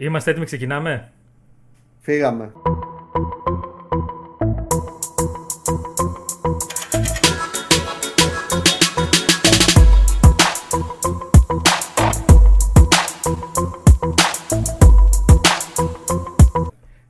[0.00, 1.12] Είμαστε έτοιμοι, ξεκινάμε;
[2.00, 2.52] Φύγαμε.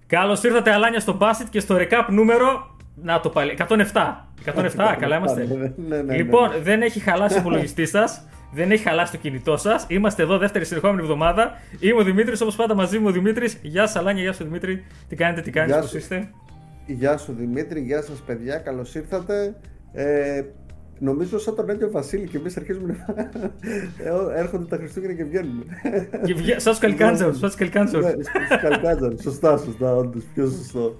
[0.07, 2.77] Καλώς ήρθατε, Αλάνια, στο Basket και στο recap νούμερο.
[2.95, 3.57] Να το πάλι.
[3.69, 3.75] 107.
[4.45, 5.47] 107, καλά είμαστε.
[5.47, 6.59] Ναι, ναι, ναι, λοιπόν, ναι.
[6.59, 8.23] δεν έχει χαλάσει ο υπολογιστής σας.
[8.53, 9.87] Δεν έχει χαλάσει το κινητό σας.
[9.89, 11.53] Είμαστε εδώ δεύτερη συνεχόμενη εβδομάδα.
[11.81, 13.59] Είμαι ο Δημήτρης, όπως πάντα μαζί μου ο Δημήτρης.
[13.63, 14.85] Γεια σας, Αλάνια, γεια σου Δημήτρη.
[15.09, 15.97] Τι κάνετε, τι κάνετε, Γεια πώς σου.
[15.97, 16.31] είστε;
[16.87, 19.55] Γεια σου Δημήτρη, γεια σας παιδιά, καλώς ήρθατε.
[19.93, 20.43] Ε,
[20.99, 23.15] νομίζω σαν τον Άγιο Βασίλη και εμείς αρχίζουμε να...
[24.35, 25.65] Ε, έρχονται τα Χριστούγεννα και βγαίνουμε.
[26.25, 27.33] Και βγα- Σαν τους Καλικάντζαου.
[27.35, 28.01] Σαν τους Καλικάντζαου.
[28.01, 29.19] Ναι, στους Καλκάτζαν.
[29.23, 30.97] σωστά, σωστά, όντως, πιο σωστό.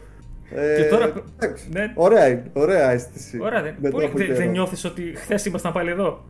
[0.55, 1.93] Ε, Και τώρα- εντάξει, ναι.
[1.95, 3.39] Ωραία είναι, ωραία αίσθηση.
[3.43, 4.39] Ωραία, δεν, Μετά πολύ- από δεν, καιρό.
[4.39, 6.25] δεν νιώθεις ότι χθες ήμασταν πάλι εδώ;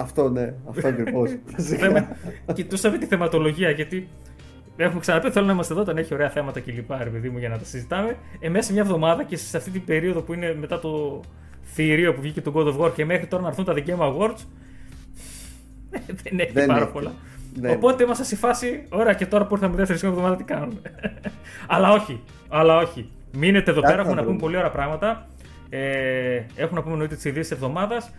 [0.00, 1.30] Αυτό ναι, αυτό ακριβώς.
[1.78, 2.08] Θέμα-
[2.54, 4.08] Κοιτούσαμε τη θεματολογία γιατί
[4.76, 6.90] έχουμε ξαναπεί θέλω να είμαστε εδώ όταν έχει ωραία θέματα κλπ.
[7.02, 8.16] Ρε παιδί μου για να τα συζητάμε.
[8.40, 11.20] Ε, μέσα σε μια εβδομάδα και σε αυτή την περίοδο που είναι μετά το
[11.64, 13.98] θηρίο που βγήκε το God of War και μέχρι τώρα να έρθουν τα The Game
[13.98, 14.44] Awards.
[16.22, 16.90] δεν έχει Δεν πάρα έχει.
[16.92, 17.12] πολλά.
[17.54, 20.80] Δεν Οπότε είμαστε σε φάση, ωραία και τώρα που ήρθαμε δεύτερη σχεδόν εβδομάδα τι κάνουμε;
[21.74, 23.10] αλλά όχι, αλλά όχι.
[23.36, 24.38] Μείνετε εδώ Κάτι πέρα, θα έχουμε να πούμε βρούμε.
[24.40, 25.28] πολύ ωραία πράγματα.
[25.68, 28.10] Ε, έχουμε να πούμε εννοείται τι ειδήσει εβδομάδας.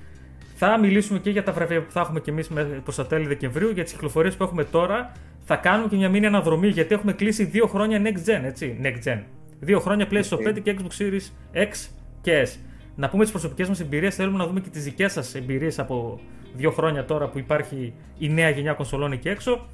[0.63, 2.49] Θα μιλήσουμε και για τα βραβεία που θα έχουμε και εμείς
[2.83, 5.11] προς τα τέλη Δεκεμβρίου, για τις κυκλοφορίες που έχουμε τώρα.
[5.45, 8.79] Θα κάνουμε και μια μίνι αναδρομή γιατί έχουμε κλείσει δύο χρόνια next gen, έτσι.
[8.83, 9.19] Next gen.
[9.59, 10.41] Δύο χρόνια PlayStation Οκ.
[10.47, 11.89] 5 και Xbox Series X
[12.21, 12.49] και S.
[12.95, 14.15] Να πούμε τις προσωπικές μας εμπειρίες.
[14.15, 16.19] Θέλουμε να δούμε και τις δικές σας εμπειρίες από
[16.55, 19.67] δύο χρόνια τώρα που υπάρχει η νέα γενιά κονσολών εκεί έξω.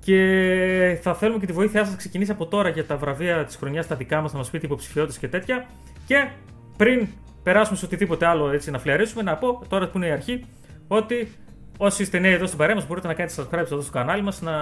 [0.00, 3.56] Και θα θέλουμε και τη βοήθειά σας να ξεκινήσει από τώρα για τα βραβεία της
[3.56, 5.66] χρονιάς τα δικά μας, να μας πείτε υποψηφιότητες και τέτοια.
[6.06, 6.28] Και
[6.76, 7.06] πριν
[7.44, 10.44] περάσουμε σε οτιδήποτε άλλο έτσι να φλιαρίσουμε, να πω τώρα που είναι η αρχή
[10.88, 11.32] ότι
[11.78, 14.40] όσοι είστε νέοι εδώ στην παρέα μας μπορείτε να κάνετε subscribe εδώ στο κανάλι μας,
[14.40, 14.52] να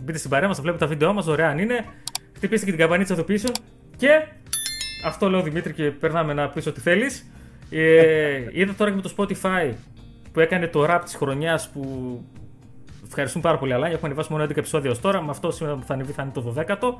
[0.00, 1.84] μπείτε στην παρέα μας, να βλέπετε τα βίντεό μας, δωρεάν είναι.
[2.36, 3.52] Χτυπήστε και την καμπανίτσα ειδοποιήσεων.
[3.96, 4.26] Και
[5.04, 7.30] αυτό λέω Δημήτρη και περνάμε να πεις ό,τι θέλεις.
[7.70, 9.72] Ε, είδα τώρα και με το Spotify
[10.32, 11.84] που έκανε το rap της χρονιάς που
[13.08, 13.94] Ευχαριστούμε πάρα πολύ, Αλάνια.
[13.94, 15.22] Έχουμε ανεβάσει μόνο 11 επεισόδια ως τώρα.
[15.22, 16.94] Με αυτό σήμερα που θα ανεβεί θα είναι το 12ο.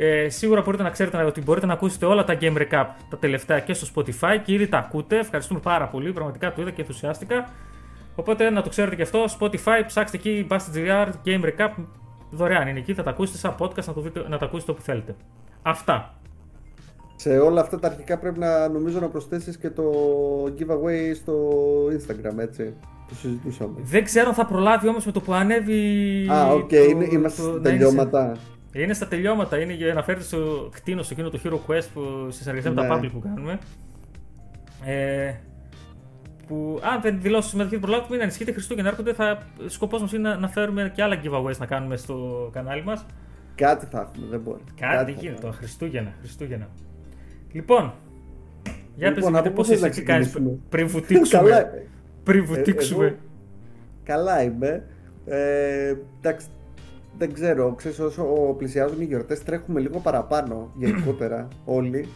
[0.00, 3.60] Ε, σίγουρα μπορείτε να ξέρετε ότι μπορείτε να ακούσετε όλα τα Game Recap τα τελευταία
[3.60, 5.18] και στο Spotify και ήδη τα ακούτε.
[5.18, 6.12] Ευχαριστούμε πάρα πολύ.
[6.12, 7.48] Πραγματικά το είδα και ενθουσιάστηκα.
[8.14, 9.24] Οπότε να το ξέρετε και αυτό.
[9.40, 11.70] Spotify, ψάξτε εκεί Bastard Game Recap.
[12.30, 12.94] Δωρεάν είναι εκεί.
[12.94, 15.14] Θα τα ακούσετε σαν podcast να, το δείτε, να τα ακούσετε όπου θέλετε.
[15.62, 16.14] Αυτά.
[17.16, 19.82] Σε όλα αυτά τα αρχικά πρέπει να νομίζω να προσθέσεις και το
[20.58, 21.34] giveaway στο
[21.86, 22.74] Instagram, έτσι.
[23.08, 23.74] Το συζητούσαμε.
[23.82, 26.26] Δεν ξέρω αν θα προλάβει όμως με το που ανέβει.
[26.32, 28.36] Α, οκ, το- είναι, είμαστε το- στα ναι, είναι σε- τελειώματα.
[28.82, 29.60] Είναι στα τελειώματα.
[29.60, 32.82] Είναι για να φέρετε στο εκείνο, στο εκείνο το Hero Quest που στη συνεργασία με
[32.82, 32.88] Ναι.
[32.88, 33.58] τα Public που κάνουμε.
[34.84, 35.34] Ε,
[36.46, 38.52] που αν δεν δηλώσεις συμμετοχή του προλάβου, μην ανησυχείτε.
[38.52, 39.12] Χριστούγεννα έρχονται.
[39.12, 43.06] Θα, σκοπός μας είναι να, να φέρουμε και άλλα giveaways να κάνουμε στο κανάλι μας.
[43.54, 44.60] Κάτι θα έχουμε, δεν μπορεί.
[44.80, 45.40] Κάτι θα γίνεται έχουμε.
[45.40, 45.52] τώρα.
[45.54, 46.12] Χριστούγεννα.
[46.20, 46.68] Χριστούγεννα.
[47.52, 47.92] Λοιπόν,
[48.96, 51.42] για Λοιπόν, πες από μου πού πώς θες είσαι, να τι κάνεις ξεκινήσουμε; πριν βουτήξουμε.
[51.50, 51.70] Καλά,
[52.22, 53.04] πριν Ε, βουτήξουμε.
[53.06, 53.14] εγώ
[54.04, 54.84] καλά είμαι.
[55.26, 56.46] Ε, εντάξει,
[57.18, 57.74] δεν ξέρω.
[57.74, 58.24] Ξέρεις, όσο
[58.58, 62.08] πλησιάζουν οι γιορτές τρέχουμε λίγο παραπάνω γενικότερα όλοι.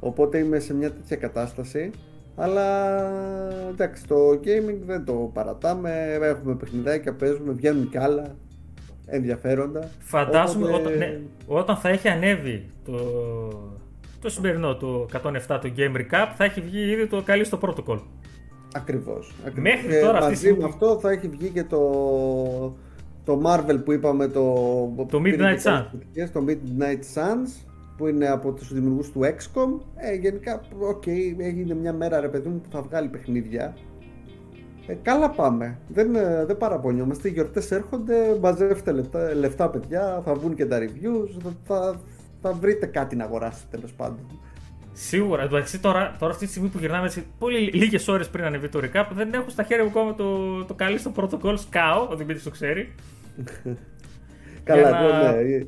[0.00, 1.90] Οπότε είμαι σε μια τέτοια κατάσταση.
[2.36, 2.98] Αλλά
[3.70, 6.18] εντάξει, το gaming δεν το παρατάμε.
[6.22, 8.36] Έχουμε παιχνιδάκια, παίζουμε, βγαίνουν κι άλλα
[9.06, 9.88] ενδιαφέροντα.
[9.98, 12.92] Φαντάζομαι Οπότε- όταν, ναι, όταν θα έχει ανέβει το,
[14.20, 17.98] το σημερινό το 107 το Game Recap θα έχει βγει ήδη το Callisto Protocol.
[18.76, 19.32] Ακριβώς.
[19.46, 19.62] ακριβώς.
[19.62, 21.80] Μέχρι Και τώρα αυτή τη μαζί στιγμή- με αυτό θα έχει βγει και το,
[23.24, 24.44] το Marvel που είπαμε το,
[25.10, 25.88] Το πήρε Midnight και καλές Suns.
[25.90, 29.80] κριτικές, το Midnight Suns που είναι από τους δημιουργούς του XCOM.
[29.94, 31.06] Ε, γενικά οκ
[31.38, 33.76] έγινε μια μέρα ρε παιδί μου που θα βγάλει παιχνίδια.
[34.86, 35.78] Ε, καλά πάμε.
[35.88, 37.28] Δεν, ε, δεν παραπονιόμαστε.
[37.28, 42.00] Οι γιορτές έρχονται μαζεύετε λεφτά, λεφτά παιδιά θα βγουν και τα reviews θα, θα,
[42.40, 44.26] θα βρείτε κάτι να αγοράσετε τέλος πάντων
[44.96, 45.42] Σίγουρα.
[45.42, 48.80] Εντάξει, τώρα, τώρα αυτή τη στιγμή που γυρνάμε έτσι, πολύ λίγες ώρες πριν ανεβεί το
[48.82, 51.54] recap, δεν έχω στα χέρια μου ακόμα το, το καλύστο protocol.
[51.58, 52.94] Σκάω, ο Δημήτρης το ξέρει.
[54.64, 55.66] καλά να- εγώ ναι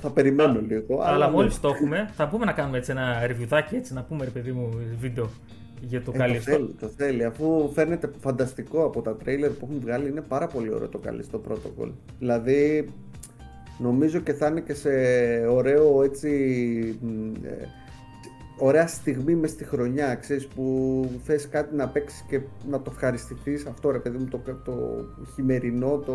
[0.00, 1.32] θα περιμένω λίγο Αλλά ναι.
[1.32, 4.52] μόλις το έχουμε, θα μπούμε να κάνουμε έτσι ένα reviewδάκι έτσι να πούμε ρε παιδί
[4.52, 4.68] μου
[5.00, 5.30] βίντεο
[5.80, 6.50] για το Ε, το καλύστο.
[6.50, 7.24] θέλει, το θέλει.
[7.24, 11.22] Αφού φαίνεται φανταστικό από τα τρέιλερ που έχουν βγάλει, είναι πάρα πολύ ωραίο το καλή
[11.22, 11.90] στο protocol.
[12.18, 12.88] Δηλαδή,
[13.78, 14.90] νομίζω και θα είναι και σε
[15.50, 16.28] ωραίο έτσι.
[18.58, 22.40] Μ, ε, ωραία στιγμή μες στη χρονιά, ξέρεις, που θες κάτι να παίξεις και
[22.70, 24.74] να το ευχαριστηθείς αυτό ρε παιδί μου, το, το
[25.34, 26.14] χειμερινό, το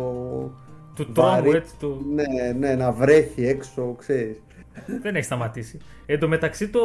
[0.94, 1.42] Του βαρύ.
[1.42, 4.42] τρόμου έτσι, του, Ναι, ναι, να βρέχει έξω, ξέρεις.
[5.02, 5.78] Δεν έχει σταματήσει.
[6.06, 6.80] Εν τω μεταξύ το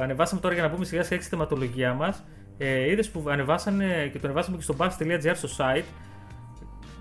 [0.00, 2.24] ανεβάσαμε τώρα για να πούμε σιγά σιγά τη θεματολογία μας.
[2.58, 5.84] Ε, Είδες που ανεβάσανε και το ανεβάσαμε και στο bus.gr στο site.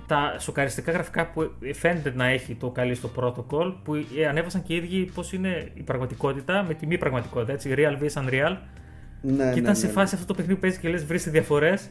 [0.07, 4.75] Τα σοκαριστικά γραφικά που φαίνεται να έχει το Callisto Protocol που ε, ανέβασαν και οι
[4.75, 7.51] ίδιοι πώς είναι η πραγματικότητα με τη μη πραγματικότητα.
[7.51, 8.57] Έτσι, real vs unreal.
[9.21, 9.91] Ναι, και ήταν ναι, σε ναι.
[9.91, 11.89] φάση αυτό το παιχνίδι που παίζεις και λες βρεις διαφορές.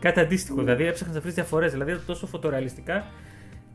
[0.00, 0.58] Κάτι αντίστοιχο.
[0.58, 1.72] Δηλαδή έψαχνες να βρεις διαφορές.
[1.72, 3.04] Δηλαδή ήταν τόσο φωτορεαλιστικά.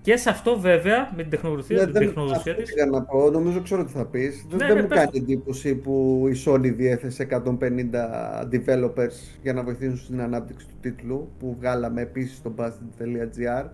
[0.08, 2.74] Και σε αυτό βέβαια με την τεχνογνωσία, Ναι, την δεν- τεχνογνωσία αυτό της.
[2.74, 4.46] πήγα να πω, νομίζω ξέρω τι θα πεις.
[4.50, 5.18] Δεν, Ναι, δεν ναι, μου πες κάνει το.
[5.18, 11.56] εντύπωση που η Sony διέθεσε 150 developers για να βοηθήσουν στην ανάπτυξη του τίτλου που
[11.60, 13.66] βγάλαμε επίσης στο busted.gr.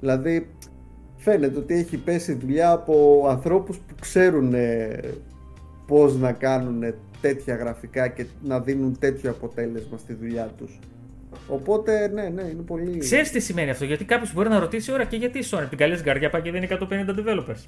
[0.00, 0.48] Δηλαδή
[1.16, 5.00] φαίνεται ότι έχει πέσει δουλειά από ανθρώπους που ξέρουν ε,
[5.86, 10.78] πώς να κάνουν τέτοια γραφικά και να δίνουν τέτοιο αποτέλεσμα στη δουλειά τους.
[11.48, 12.98] Οπότε ναι, ναι, είναι πολύ...
[12.98, 15.78] Ξέρεις τι σημαίνει αυτό, γιατί κάποιος μπορεί να ρωτήσει, ώρα και γιατί η Sony την
[15.78, 16.76] καλή καρδιά πάει και δίνει 150
[17.08, 17.64] developers.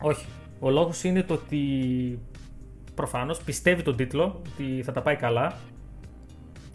[0.00, 0.26] Όχι.
[0.60, 1.58] Ο λόγος είναι το ότι
[2.94, 5.58] προφανώς πιστεύει τον τίτλο, ότι θα τα πάει καλά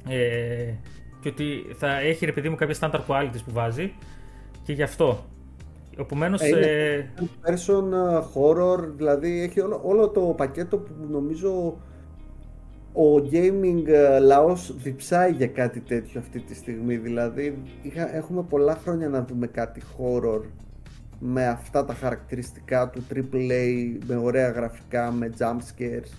[0.08, 0.74] ε,
[1.20, 3.94] και ότι θα έχει ρε παιδί μου κάποια standard quality που βάζει
[4.64, 5.26] και γι' αυτό.
[5.98, 6.42] Επομένως.
[6.42, 7.06] Ε, είναι Ε,
[7.46, 11.78] person uh, horror, δηλαδή έχει όλο, όλο το πακέτο που νομίζω
[12.94, 16.98] ο gaming uh, λαός διψάει για κάτι τέτοιο αυτή τη στιγμή.
[16.98, 20.42] Δηλαδή είχα, έχουμε πολλά χρόνια να δούμε κάτι horror
[21.20, 26.12] με αυτά τα χαρακτηριστικά του AAA, με ωραία γραφικά, με jump scares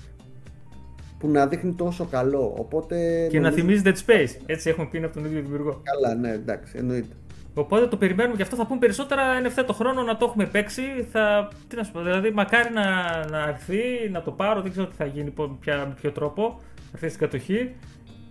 [1.19, 2.55] που να δείχνει τόσο καλό.
[2.59, 4.41] Οπότε και να νομίζω- θυμίζει Dead Space.
[4.47, 5.81] Έτσι έχουμε πει είναι από τον ίδιο δημιουργό.
[5.82, 7.15] Καλά, ναι, εντάξει, εννοείται.
[7.55, 10.83] Οπότε το περιμένουμε και αυτό θα πούμε περισσότερα εν ευθέτω χρόνο να το έχουμε παίξει.
[11.12, 12.83] Θα, τι να σου πω, δηλαδή μακάρι να,
[13.31, 16.61] να έρθει, να το πάρω, δεν ξέρω τι θα γίνει, πο- ποια, με ποιο τρόπο,
[16.75, 17.75] θα έρθει στην κατοχή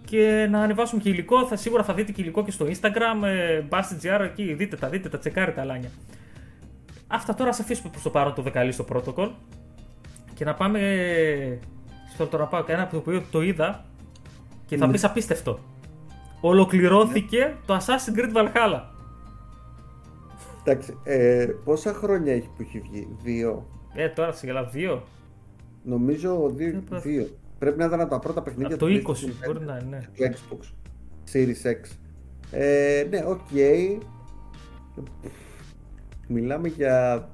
[0.06, 1.46] και να ανεβάσουμε και υλικό.
[1.46, 5.10] Θα, σίγουρα θα δείτε και υλικό και στο Instagram, ε, Bastard.gr εκεί, δείτε τα, δείτε
[5.10, 5.90] τα, τσεκάρετε τα λάνια.
[7.08, 9.30] Αυτά τώρα ας αφήσουμε προς το παρόν το δεκαλή στο protocol
[10.34, 10.80] και να πάμε
[12.14, 13.86] στο τώρα πάω ένα από το οποίο το είδα
[14.66, 14.92] και θα Ναι.
[14.92, 15.60] πεις απίστευτο.
[16.42, 18.82] Ολοκληρώθηκε το Assassin's Creed Valhalla.
[20.66, 23.68] Εντάξει, ε, πόσα χρόνια έχει που έχει βγει, δύο.
[23.94, 25.04] Ε, τώρα σε γελά δύο.
[25.84, 26.72] Νομίζω δύο.
[26.72, 27.02] Δεν πας.
[27.04, 27.28] δύο.
[27.60, 29.86] Πρέπει να ήταν από τα πρώτα παιχνίδια Από το 20 PlayStation μπορεί 5 να είναι.
[29.90, 30.00] ναι.
[30.14, 30.66] και του Xbox
[31.34, 31.98] Series X.
[32.52, 33.40] Ε, ναι, οκ.
[36.28, 37.28] Μιλάμε για...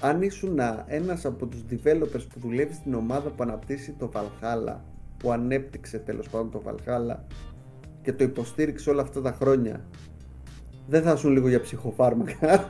[0.00, 4.76] Αν ήσουν ένας από τους developers που δουλεύει στην ομάδα που αναπτύσσει το Valhalla,
[5.16, 7.16] που ανέπτυξε τέλος πάντων το Valhalla
[8.02, 9.84] και το υποστήριξε όλα αυτά τα χρόνια,
[10.92, 12.68] δεν θα ήσουν λίγο για ψυχοφάρμακα.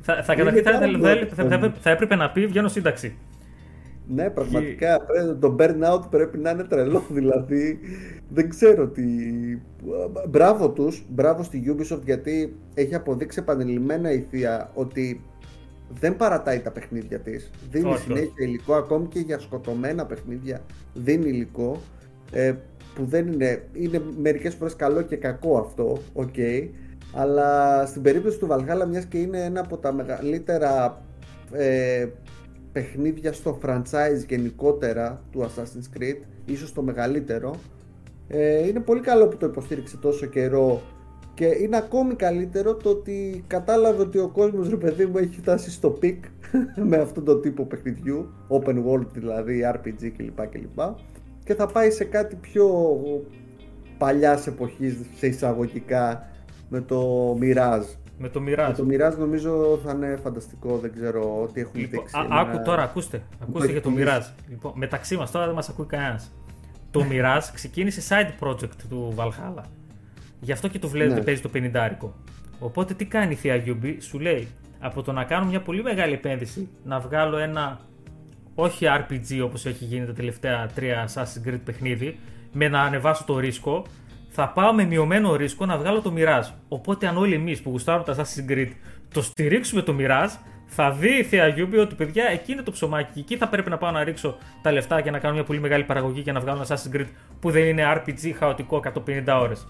[0.00, 2.46] θα, θα, Είναι καταρχήν θα, πάρα θα, πολύ θα, θα, θα, θα έπρεπε να πει
[2.46, 3.16] βγαίνω σύνταξη.
[4.06, 7.04] Ναι, πραγματικά πρέπει- το burnout πρέπει να είναι τρελό.
[7.18, 7.78] Δηλαδή,
[8.28, 9.02] δεν ξέρω τι.
[10.28, 15.24] Μπράβο τους, μπράβο στη Ubisoft γιατί έχει αποδείξει επανειλημμένα η θεία ότι
[16.00, 17.50] δεν παρατάει τα παιχνίδια της.
[17.70, 20.60] Δίνει Όχι, συνέχεια υλικό, ακόμη και για σκοτωμένα παιχνίδια
[20.94, 21.80] δίνει υλικό.
[22.32, 22.54] Ε,
[22.94, 26.34] που δεν είναι, είναι μερικές φορές καλό και κακό αυτό, οκ.
[27.14, 31.02] Αλλά στην περίπτωση του Valhalla, μιας και είναι ένα από τα μεγαλύτερα
[31.52, 32.06] ε,
[32.72, 37.54] παιχνίδια στο franchise γενικότερα του Assassin's Creed, ίσως το μεγαλύτερο,
[38.28, 40.82] ε, είναι πολύ καλό που το υποστήριξε τόσο καιρό
[41.34, 45.70] και είναι ακόμη καλύτερο το ότι κατάλαβε ότι ο κόσμος ρε παιδί μου έχει φτάσει
[45.70, 46.24] στο peak
[46.88, 50.46] με αυτόν τον τύπο παιχνιδιού, open world δηλαδή, RPG κλπ.
[50.46, 50.80] κλπ.
[51.44, 52.96] Και θα πάει σε κάτι πιο
[53.98, 56.28] παλιάς εποχής σε εισαγωγικά
[56.68, 57.86] με το Mirage.
[58.18, 58.72] Με το Με Mirage.
[58.76, 62.16] το Mirage νομίζω θα είναι φανταστικό, δεν ξέρω τι έχουν Λοιπόν, δείξει.
[62.16, 63.22] α, Εμένα- άκου τώρα, ακούστε.
[63.42, 64.18] Ακούστε για το εκτιμήσει.
[64.18, 64.44] Mirage.
[64.48, 66.32] Λοιπόν, μεταξύ μας τώρα δεν μας ακούει κανένας.
[66.90, 69.62] το Mirage ξεκίνησε side project του Valhalla.
[70.40, 71.24] Γι' αυτό και το βλέπετε Ναι.
[71.24, 72.12] παίζει το 50
[72.58, 74.48] Οπότε τι κάνει η θεία Yubi, σου λέει
[74.80, 77.80] από το να κάνω μια πολύ μεγάλη επένδυση να βγάλω ένα
[78.54, 82.18] όχι RPG όπως έχει γίνει τα τελευταία τρία Assassin's Creed παιχνίδι
[82.52, 83.84] με να ανεβάσω το ρίσκο
[84.36, 86.52] θα πάω με μειωμένο ρίσκο να βγάλω το Mirage.
[86.68, 88.68] Οπότε αν όλοι εμείς που γουστάρουμε τα Assassin's Creed
[89.12, 90.36] το στηρίξουμε το Mirage
[90.66, 93.70] θα δει η θεία Yubi ότι παιδιά εκεί είναι το ψωμάκι και εκεί θα πρέπει
[93.70, 96.40] να πάω να ρίξω τα λεφτά και να κάνω μια πολύ μεγάλη παραγωγή και να
[96.40, 97.06] βγάλω ένα Assassin's Creed
[97.40, 99.66] που δεν είναι RPG χαοτικό 150 ώρες.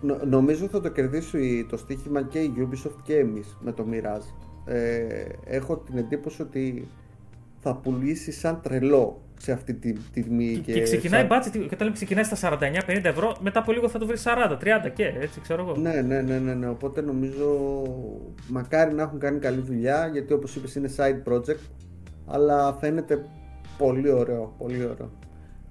[0.00, 4.46] Νο- νομίζω θα το κερδίσει το στοίχημα και η Ubisoft και εμείς με το Mirage.
[4.64, 6.88] Ε, έχω την εντύπωση ότι
[7.60, 10.56] θα πουλήσει σαν τρελό σε αυτή τη τιμή.
[10.64, 13.88] Και, και ξεκινάει σαν- budget, και όταν λέμε ξεκινάει στα 49-50 ευρώ, μετά από λίγο
[13.88, 15.76] θα το βρει 40-30 και έτσι ξέρω εγώ.
[15.76, 16.68] Ναι, ναι, ναι, ναι, ναι.
[16.68, 17.46] Οπότε νομίζω
[18.48, 21.60] μακάρι να έχουν κάνει καλή δουλειά γιατί όπως είπες είναι side project
[22.26, 23.24] αλλά φαίνεται
[23.78, 25.10] πολύ ωραίο, πολύ ωραίο.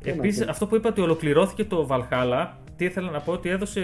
[0.01, 0.51] Τι να Επίσης, πω.
[0.51, 3.81] αυτό που είπα ότι ολοκληρώθηκε το Valhalla, τι ήθελα να πω ότι έδωσε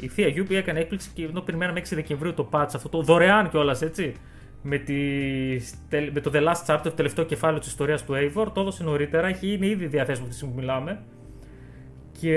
[0.00, 3.48] η θεία Yubi έκανε έκπληξη και ενώ περιμέναμε 6 Δεκεμβρίου το patch, αυτό το δωρεάν
[3.48, 4.14] κιόλας έτσι.
[4.62, 4.94] Με, τη,
[6.12, 9.26] με το The Last Chapter, το τελευταίο κεφάλαιο της ιστορίας του Eivor, το έδωσε νωρίτερα,
[9.26, 11.02] έχει, είναι ήδη διαθέσιμο αυτή τη στιγμή που μιλάμε.
[12.20, 12.36] Και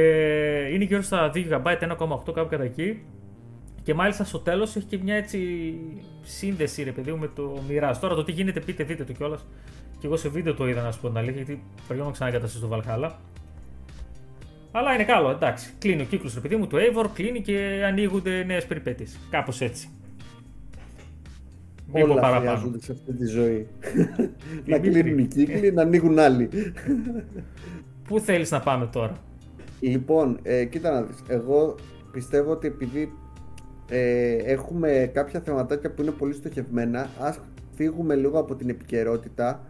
[0.72, 3.04] είναι γύρω στα 2 GB, 1,8 κάπου κατά εκεί.
[3.76, 5.74] Και Και μάλιστα στο τέλος έχει και μια έτσι
[6.22, 7.96] σύνδεση, ρε παιδί μου, με το Mirage.
[8.02, 9.46] Τώρα το τι γίνεται, πείτε, δείτε το κιόλας.
[10.00, 12.68] Και εγώ σε βίντεο το είδα να σου πω την αλήθεια, γιατί πρέπει να ξαναγκαταστήσω
[12.68, 13.12] το Valhalla.
[14.72, 15.74] Αλλά είναι καλό, εντάξει.
[15.80, 19.18] Κλείνει ο κύκλος, ρε παιδί μου, το Eivor, κλείνει και ανοίγονται νέες περιπέτειες.
[19.30, 19.90] Κάπως έτσι.
[21.94, 23.68] Μην Όλα χρειάζονται σε αυτή τη ζωή.
[24.66, 26.50] να κλείνουν οι κύκλοι, να ανοίγουν άλλοι.
[28.08, 29.18] Πού θέλεις να πάμε τώρα;
[29.80, 31.18] Λοιπόν, ε, κοίτα να δεις.
[31.28, 31.76] Εγώ
[32.12, 33.14] πιστεύω ότι επειδή
[33.90, 37.40] ε, έχουμε κάποια θεματάκια που είναι πολύ στοχευμένα, ας
[37.76, 39.64] φύγουμε λίγο από την επικαιρότητα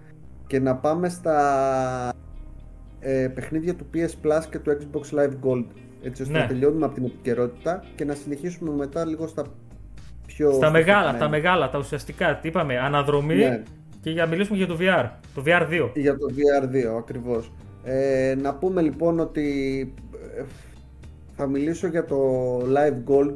[0.48, 2.14] και να πάμε στα
[3.00, 5.66] ε, παιχνίδια του PS Plus και του Xbox Live Gold.
[6.02, 6.40] Έτσι ώστε ναι.
[6.40, 9.44] να τελειώνουμε από την επικαιρότητα και να συνεχίσουμε μετά λίγο στα
[10.34, 10.52] πιο.
[10.52, 12.40] Στα μεγάλα, τα μεγάλα, τα ουσιαστικά.
[12.42, 13.64] Τι είπαμε, αναδρομή ναι.
[14.02, 15.10] και για να μιλήσουμε για το VR.
[15.36, 15.90] Το VR2.
[15.94, 17.52] Για το VR2, ακριβώς.
[17.84, 19.48] Ε, να πούμε λοιπόν ότι
[20.38, 20.44] ε,
[21.36, 22.18] θα μιλήσω για το
[22.58, 23.36] Live Gold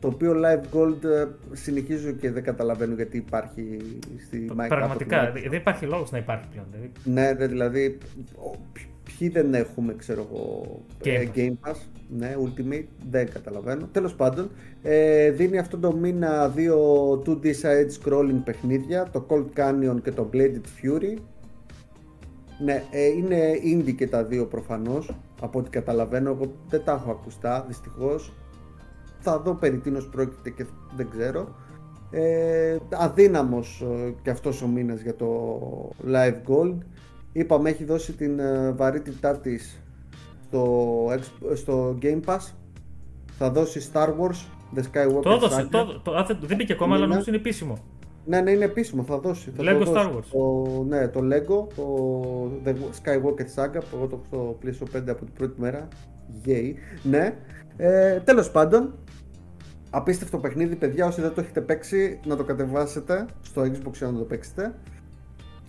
[0.00, 3.76] το οποίο Live Gold ε, συνεχίζω και δεν καταλαβαίνω γιατί υπάρχει
[4.26, 4.68] στη Minecraft.
[4.68, 6.66] Πραγματικά, δεν υπάρχει λόγος να υπάρχει πλέον.
[6.70, 6.92] Δηλαδή.
[7.04, 7.98] Ναι, δηλαδή,
[9.04, 10.64] ποιοι δεν έχουμε, ξέρω εγώ,
[11.04, 11.76] Game, ε, Game Pass,
[12.08, 13.88] ναι, Ultimate, δεν καταλαβαίνω.
[13.92, 14.50] Τέλος πάντων,
[14.82, 16.78] ε, δίνει αυτό το μήνα δύο
[17.26, 21.18] 2D side scrolling παιχνίδια, το Cold Canyon και το Bladed Fury.
[22.64, 27.10] Ναι, ε, είναι indie και τα δύο προφανώς, από ό,τι καταλαβαίνω, εγώ δεν τα έχω
[27.10, 28.32] ακουστά, δυστυχώς
[29.22, 30.66] θα δω περί τίνος πρόκειται και
[30.96, 31.54] δεν ξέρω.
[32.10, 35.58] Ε, αδύναμος ε, και αυτός ο μήνας για το
[36.06, 36.76] Live Gold.
[37.32, 39.82] Είπαμε έχει δώσει την ε, βαρύτητά της
[40.46, 41.06] στο,
[41.54, 42.52] στο Game Pass.
[43.38, 47.06] Θα δώσει Star Wars, The Skywalker Το έδωσε, το, το, το, δεν μπήκε ακόμα, αλλά
[47.06, 47.78] νομίζω είναι επίσημο.
[48.24, 49.52] Ναι, ναι, είναι επίσημο, θα δώσει.
[49.56, 50.24] Θα Lego Star Wars.
[50.32, 55.02] Το, ναι, το Lego, το The Skywalker Saga, που εγώ το έχω στο PlayStation 5
[55.08, 55.88] από την πρώτη μέρα.
[56.46, 56.72] Yay.
[57.02, 57.34] Ναι.
[57.76, 58.94] Ε, τέλος πάντων,
[59.94, 61.06] Απίστευτο παιχνίδι, παιδιά.
[61.06, 64.74] Όσοι δεν το έχετε παίξει, να το κατεβάσετε στο Xbox για να το παίξετε.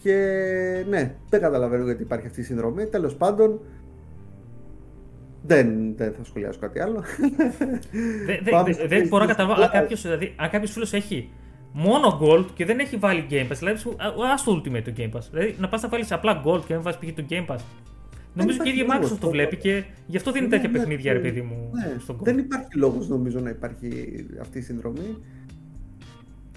[0.04, 2.86] Και ναι, δεν καταλαβαίνω γιατί υπάρχει αυτή η συνδρομή.
[2.86, 3.60] Τέλος πάντων,
[5.46, 7.04] δεν, δεν θα σχολιάσω κάτι άλλο.
[8.88, 9.62] Δεν μπορώ να καταλάβω.
[9.62, 10.36] Αν κάποιος δηλαδή,
[10.68, 11.30] φίλος έχει
[11.74, 15.28] μόνο Gold και δεν έχει βάλει Game Pass, δηλαδή α το Ultimate το Game Pass.
[15.32, 17.14] Δηλαδή να πας να βάλεις απλά Gold και να βάλει π.χ.
[17.14, 17.60] το Game Pass.
[18.34, 21.14] Νομίζω και η ίδια Microsoft το βλέπει και γι' αυτό δίνει ναι, τέτοια ναι, παιχνίδια,
[21.14, 21.70] ρε παιδί μου.
[21.74, 21.96] Ναι.
[22.00, 24.06] Στον Δεν υπάρχει λόγος νομίζω να υπάρχει
[24.42, 25.18] αυτή η συνδρομή.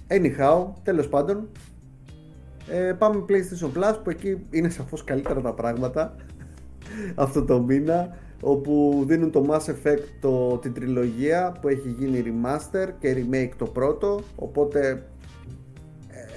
[0.08, 1.48] Anyhow, τέλος πάντων.
[2.68, 6.14] Ε, πάμε PlayStation Plus που εκεί είναι σαφώς καλύτερα τα πράγματα
[7.14, 12.88] αυτό το μήνα όπου δίνουν το Mass Effect το, την τριλογία που έχει γίνει remaster
[12.98, 15.06] και remake το πρώτο οπότε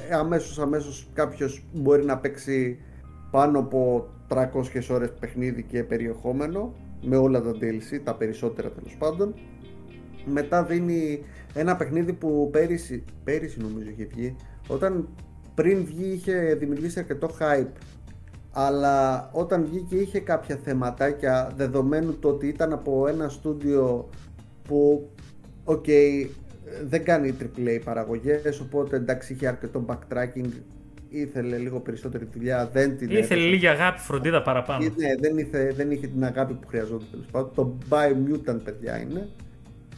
[0.10, 2.80] ε, αμέσως αμέσως κάποιος μπορεί να παίξει
[3.32, 4.46] πάνω από 300
[4.90, 9.34] ώρες παιχνίδι και περιεχόμενο με όλα τα DLC, τα περισσότερα τέλος πάντων.
[10.26, 14.36] Μετά δίνει ένα παιχνίδι που πέρυσι, πέρυσι νομίζω είχε βγει,
[14.68, 15.08] όταν
[15.60, 17.72] πριν βγει είχε δημιουργήσει αρκετό hype
[18.52, 24.10] αλλά όταν βγήκε είχε κάποια θεματάκια δεδομένου το ότι ήταν από ένα στούντιο
[24.68, 25.10] που
[25.64, 25.86] οκ
[26.88, 30.50] δεν κάνει AAA παραγωγές οπότε εντάξει είχε αρκετό backtracking
[31.10, 32.70] ήθελε λίγο περισσότερη δουλειά.
[32.74, 34.84] Δεν την ήθελε λίγη αγάπη, φροντίδα παραπάνω.
[34.96, 37.52] Ναι, δεν, είχε, δεν είχε την αγάπη που χρειαζόταν τέλος πάντων.
[37.56, 39.30] Το Mutant παιδιά είναι.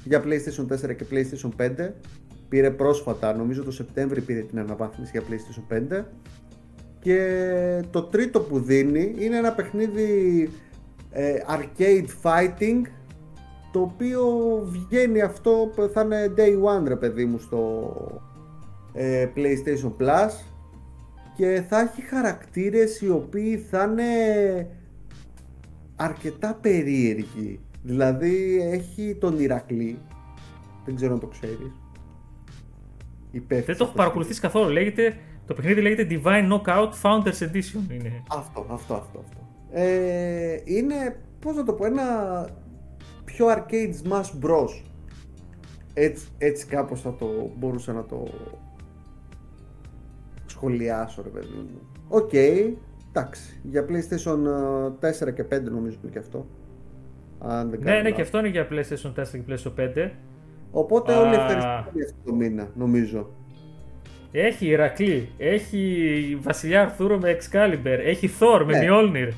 [0.03, 1.89] Για PlayStation 4 και PlayStation 5.
[2.51, 6.03] Πήρε πρόσφατα, νομίζω το Σεπτέμβρη πήρε την αναβάθμιση για PlayStation 5.
[6.99, 10.49] Και το τρίτο που δίνει είναι ένα παιχνίδι
[11.11, 12.81] ε, arcade fighting
[13.71, 14.23] το οποίο
[14.63, 17.93] βγαίνει αυτό θα είναι day one ρε παιδί μου στο
[18.93, 20.31] ε, PlayStation Plus
[21.35, 24.67] και θα έχει χαρακτήρες οι οποίοι θα είναι
[25.95, 27.59] αρκετά περίεργοι.
[27.83, 29.97] Δηλαδή έχει τον Ηρακλή,
[30.85, 31.80] δεν ξέρω αν το ξέρεις.
[33.47, 34.71] Δεν το έχω παρακολουθήσει καθόλου.
[34.71, 37.91] Λέγεται, το παιχνίδι λέγεται Divine Knockout Founders Edition.
[37.91, 38.23] Είναι.
[38.29, 39.19] Αυτό, αυτό, αυτό.
[39.19, 39.39] αυτό.
[39.71, 42.03] Ε, είναι, πώς να το πω, ένα
[43.25, 44.81] πιο arcade smash bros.
[45.93, 48.27] Έτσι, έτσι κάπως θα το μπορούσα να το
[50.45, 51.81] σχολιάσω, ρε παιδί μου.
[52.07, 52.73] Οκ, okay,
[53.09, 53.59] εντάξει.
[53.63, 54.39] Για PlayStation
[54.99, 56.47] 4 ε, και 5 νομίζω είναι και αυτό.
[57.39, 60.09] Αν δεν ναι, ναι, και αυτό είναι για PlayStation 4 και PlayStation 5.
[60.71, 63.29] Οπότε όλοι ευχαριστούμε αυτό το μήνα, νομίζω.
[64.31, 69.31] Έχει Ηρακλή, έχει Βασιλιά Αρθούρο με Excalibur, έχει Thor με Mjolnir.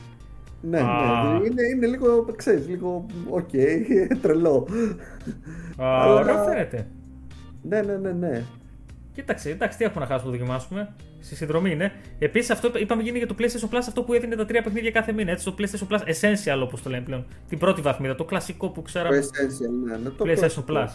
[0.62, 3.82] Ναι, ναι, είναι, είναι λίγο, ξέρεις, λίγο, οκ, okay,
[4.22, 4.68] τρελό.
[5.78, 6.88] Α, ωραίο φαίνεται.
[7.62, 8.44] Ναι, ναι, ναι, ναι.
[9.14, 10.94] Κοίταξε, εντάξει, τι έχουμε να χάσουμε να δοκιμάσουμε.
[11.20, 11.92] Στη συνδρομή είναι.
[12.20, 15.12] Επίσης, αυτό είπαμε γίνει για το PlayStation Plus, αυτό που έδινε τα τρία παιχνίδια κάθε
[15.12, 15.32] μήνα.
[15.32, 17.26] Έτσι, το PlayStation Plus Essential, όπως το λένε πλέον.
[17.50, 19.20] Την πρώτη βαθμίδα, το κλασικό που ξέραμε.
[19.20, 20.88] Το Essential, ναι, ναι, το PlayStation Plus.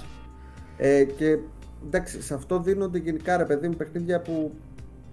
[0.78, 1.38] Ε, και
[1.86, 4.52] εντάξει, σε αυτό δίνονται γενικά ρε παιδί μου παιχνίδια που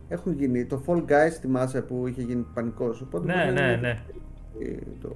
[0.10, 0.66] έχουν γίνει.
[0.66, 3.02] Το Fall Guys θυμάσαι που είχε γίνει πανικός.
[3.02, 4.00] Οπότε Ναι, μπορεί να ναι, είναι ναι.
[5.02, 5.16] Το...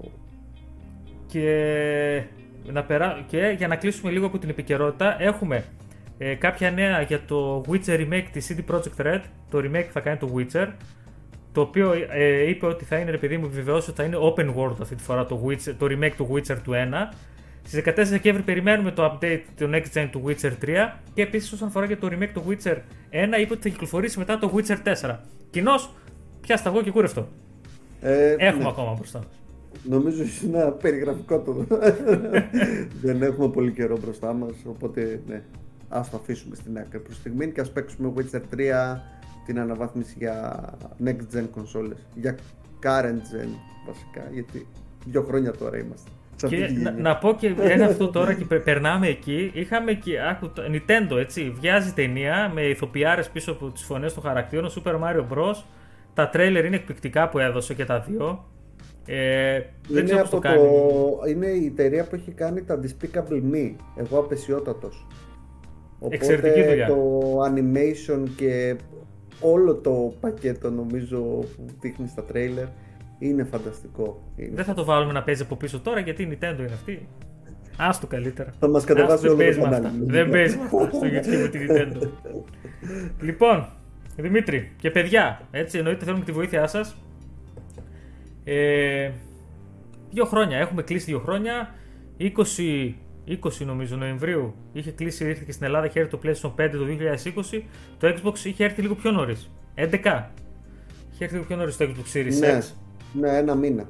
[1.28, 2.24] Και,
[2.72, 3.26] να περά...
[3.28, 5.64] και για να κλείσουμε λίγο από την επικαιρότητα, έχουμε
[6.18, 9.22] ε, κάποια νέα για το Witcher Remake της CD Projekt Red.
[9.50, 10.68] Το remake που θα κάνει το Witcher.
[11.52, 14.56] Το οποίο ε, είπε ότι θα είναι, ρε παιδί μου, επιβεβαιώσει ότι θα είναι open
[14.56, 16.76] world αυτή τη φορά το, Witcher, το remake του Witcher του 1.
[17.64, 21.68] Στις 14 Δεκέμβρη περιμένουμε το update του next gen του Witcher 3 και επίσης όσον
[21.68, 22.78] αφορά για το remake του Witcher 1
[23.40, 25.16] είπε ότι θα κυκλοφορήσει μετά το Witcher 4.
[25.50, 25.94] Κοινώς,
[26.42, 27.28] πιάστα εγώ και κούρευτο.
[28.02, 28.70] Ε, Έχουμε ναι.
[28.70, 29.28] ακόμα μπροστά μας.
[29.84, 31.66] Νομίζω είναι ένα περιγραφικό το.
[33.02, 34.54] Δεν έχουμε πολύ καιρό μπροστά μας.
[34.66, 35.44] Οπότε ναι,
[35.90, 39.00] ας το αφήσουμε στην άκρη προς στιγμή και ας παίξουμε Witcher 3
[39.46, 40.64] την αναβάθμιση για
[41.06, 41.98] next gen consoles.
[42.16, 42.38] Για
[42.84, 43.50] current gen
[43.88, 44.30] βασικά.
[44.34, 44.68] Γιατί
[45.06, 46.10] δύο χρόνια τώρα είμαστε.
[46.40, 47.02] Σε αυτή Και τη να, γενιά.
[47.02, 49.52] να πω και ένα αυτό τώρα και πε- περνάμε εκεί.
[49.54, 51.54] Είχαμε και άκου, το- Nintendo έτσι.
[51.60, 54.70] Βιάζει ταινία με ηθοποιάρες πίσω από τις φωνές των χαρακτήρων.
[54.70, 55.64] Super Mario Bros.
[56.14, 58.46] Τα τρέιλερ είναι εκπληκτικά που έδωσε και τα δύο.
[59.06, 60.48] Ε, δεν είναι, ξέρω πώς το από
[61.20, 61.32] κάνει.
[61.32, 63.76] είναι η εταιρεία που έχει κάνει τα Despicable Me.
[63.98, 65.08] Εγώ απεσιότατος.
[66.10, 66.88] Εξαιρετική δουλειά.
[66.88, 68.76] το animation και
[69.42, 72.66] όλο το πακέτο νομίζω που δείχνει στα τρέιλερ
[73.20, 74.24] είναι φανταστικό.
[74.36, 74.56] Είναι.
[74.56, 77.08] Δεν θα το βάλουμε να παίζει από πίσω τώρα γιατί η Nintendo είναι αυτή.
[77.78, 78.54] Άστο καλύτερα.
[78.60, 79.86] Θα μας κατεβάσει Άστο, όλο δεν το παίζει με κανάλι.
[79.86, 80.14] αυτά.
[80.14, 82.10] Δεν παίζει με αυτά στο YouTube με τη Nintendo.
[83.22, 83.68] λοιπόν,
[84.22, 86.96] Δημήτρη και παιδιά, έτσι εννοείται θέλουμε τη βοήθειά σας.
[88.44, 89.12] Ε,
[90.12, 91.74] δύο χρόνια, έχουμε κλείσει δύο χρόνια.
[92.20, 92.94] 20,
[93.28, 96.86] 20 νομίζω Νοεμβρίου είχε κλείσει, ήρθε και στην Ελλάδα, είχε έρθει το PlayStation 5 το
[96.86, 97.64] 2020.
[97.98, 99.52] Το Xbox είχε έρθει λίγο πιο νωρίς.
[99.76, 100.30] 11.
[101.14, 102.74] Είχε έρθει λίγο πιο νωρίς το Xbox Series ναι, X.
[103.14, 103.88] ναι, ένα μήνα.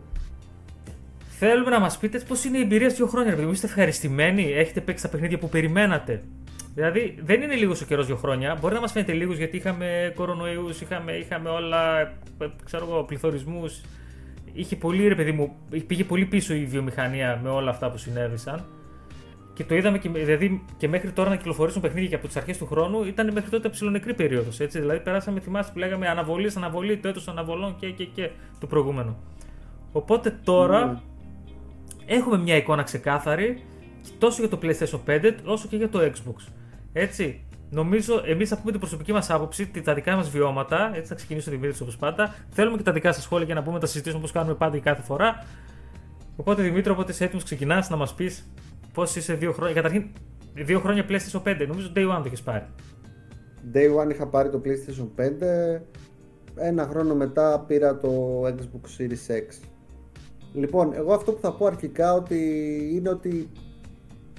[1.30, 3.32] Θέλουμε να μας πείτε πώς είναι η εμπειρία δύο χρόνια.
[3.32, 6.24] Επειδή είστε ευχαριστημένοι, έχετε παίξει τα παιχνίδια που περιμένατε;
[6.76, 8.58] Δηλαδή, δεν είναι λίγος ο καιρός δύο χρόνια.
[8.62, 12.12] Μπορεί να μας φαίνεται λίγος γιατί είχαμε κορονοϊούς, είχαμε, είχαμε όλα, ε,
[12.66, 13.82] ξέρω εγώ, πληθωρισμούς.
[14.54, 15.56] Είχε πολύ, ρε παιδί μου,
[15.88, 18.66] πήγε πολύ πίσω η βιομηχανία με όλα αυτά που συνέβησαν.
[19.60, 22.58] Και το είδαμε και, δηλαδή, και μέχρι τώρα να κυκλοφορήσουν παιχνίδια και από τις αρχές
[22.58, 24.58] του χρόνου ήταν μέχρι τότε ψηλονεκρή περίοδος.
[24.58, 29.18] Δηλαδή, περάσαμε, θυμάστε που λέγαμε αναβολής, αναβολή, το έτος αναβολών και, και, και το προηγούμενο.
[29.92, 31.00] Οπότε τώρα Ναι.
[32.06, 33.62] έχουμε μια εικόνα ξεκάθαρη
[34.18, 36.48] τόσο για το PlayStation 5 όσο και για το Xbox.
[36.94, 40.92] Έτσι, νομίζω εμείς θα πούμε την προσωπική μας άποψη, τη- τα δικά μας βιώματα.
[40.94, 42.36] Έτσι, θα ξεκινήσω ο Δημήτρης όπως πάντα.
[42.50, 44.76] Θέλουμε και τα δικά σας σχόλια για να πούμε να τα συζητήσουμε όπως κάνουμε πάντα
[44.76, 45.46] και κάθε φορά.
[46.36, 48.50] Οπότε, Δημήτρη, όποτε είσαι έτοιμος, ξεκινάς να μας πεις
[48.94, 49.76] πώς είσαι δύο χρόνια.
[49.76, 50.04] Καταρχήν,
[50.54, 51.66] δύο χρόνια PlayStation 5.
[51.68, 52.66] Νομίζω Day One το έχει πάρει.
[53.74, 55.82] Day One είχα πάρει το PlayStation 5.
[56.56, 59.64] Ένα χρόνο μετά πήρα το Xbox Series X.
[60.54, 62.40] Λοιπόν, εγώ αυτό που θα πω αρχικά ότι
[62.94, 63.50] είναι ότι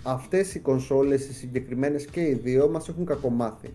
[0.02, 3.68] αυτές οι κονσόλες, οι συγκεκριμένες και οι δύο, μας έχουν κακομάθει.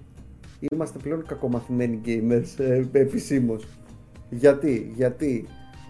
[0.60, 3.68] Είμαστε πλέον κακομαθημένοι gamers ε, επισήμως.
[4.30, 5.48] Γιατί, γιατί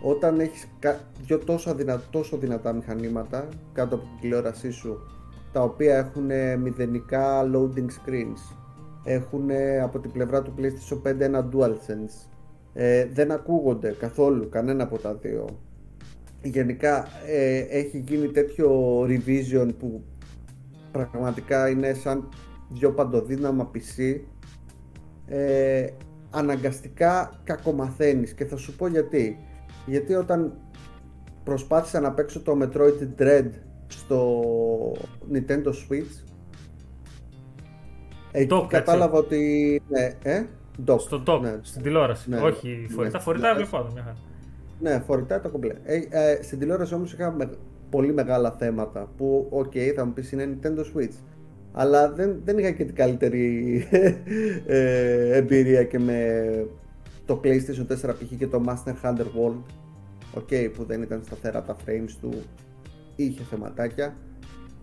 [0.07, 4.97] όταν έχεις κα- δυο τόσο, αδυνα, τόσο δυνατά μηχανήματα κάτω από την τηλεόρασή σου,
[5.51, 8.55] τα οποία έχουν ε, μηδενικά loading screens,
[9.03, 12.29] έχουν ε, από την πλευρά του PlayStation 5 ένα DualSense,
[12.73, 15.45] ε, δεν ακούγονται καθόλου κανένα από τα δύο.
[16.43, 20.03] Γενικά ε, έχει γίνει τέτοιο revision που
[20.91, 22.29] πραγματικά είναι σαν
[22.69, 24.19] δυο παντοδύναμα PC
[25.27, 25.87] ε,
[26.29, 29.37] αναγκαστικά κακομαθαίνεις και θα σου πω γιατί
[29.85, 30.53] γιατί όταν
[31.43, 33.49] προσπάθησα να παίξω το Metroid Dread
[33.87, 34.41] στο
[35.33, 36.23] Nintendo Switch
[38.31, 38.67] εκεί Dock, έτσι.
[38.67, 40.45] κατάλαβα ότι ναι, ε,
[40.87, 41.57] dock, Στο dock, ναι.
[41.61, 42.29] στην τηλεόραση.
[42.29, 42.87] Ναι, Όχι ναι.
[42.93, 43.17] φορητά.
[43.17, 43.23] Ναι.
[43.23, 43.53] Φορητά Ναι.
[43.63, 44.15] βλέπω μια χαρά.
[44.79, 45.73] Ναι, φορητά το κομπλέ.
[45.83, 47.49] Ε, ε, στην τηλεόραση όμως είχα με-
[47.89, 51.13] πολύ μεγάλα θέματα που, οκ, θα μου πεις είναι Nintendo Switch.
[51.71, 53.83] Αλλά δεν, δεν είχα και την καλύτερη
[54.65, 56.41] ε, εμπειρία και με
[57.25, 58.37] το PlayStation 4 π.χ.
[58.37, 59.63] και το Monster Hunter World.
[60.33, 62.33] Οκ, που δεν ήταν σταθερά τα frames του,
[63.15, 64.15] είχε θεματάκια.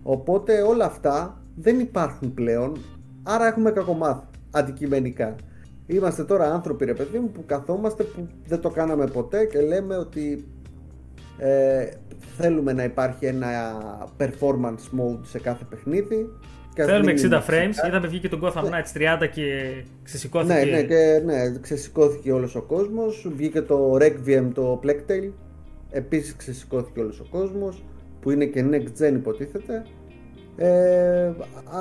[0.03, 2.77] Οπότε όλα αυτά δεν υπάρχουν πλέον,
[3.23, 5.37] άρα έχουμε κακομάθει αντικειμενικά.
[5.87, 9.97] Είμαστε τώρα άνθρωποι ρε παιδί μου που καθόμαστε που δεν το κάναμε ποτέ και λέμε
[9.97, 10.49] ότι
[11.39, 11.89] ε,
[12.37, 13.49] θέλουμε να υπάρχει ένα
[14.19, 16.29] performance mode σε κάθε παιχνίδι.
[16.75, 17.67] Και ας Θέλουμε μην 60 είναι frames.
[17.67, 17.87] φυσικά.
[17.87, 20.55] Είδαμε βγήκε τον Gotham Knights 30 και ξεσηκώθηκε.
[20.55, 23.29] Ναι, ναι, και, ναι, ξεσηκώθηκε όλος ο κόσμος.
[23.37, 25.33] Βγήκε το Requiem, το Plague Tale.
[25.91, 27.85] Επίσης ξεσηκώθηκε όλος ο κόσμος,
[28.21, 29.83] που είναι και next gen υποτίθεται.
[30.57, 31.33] Ε,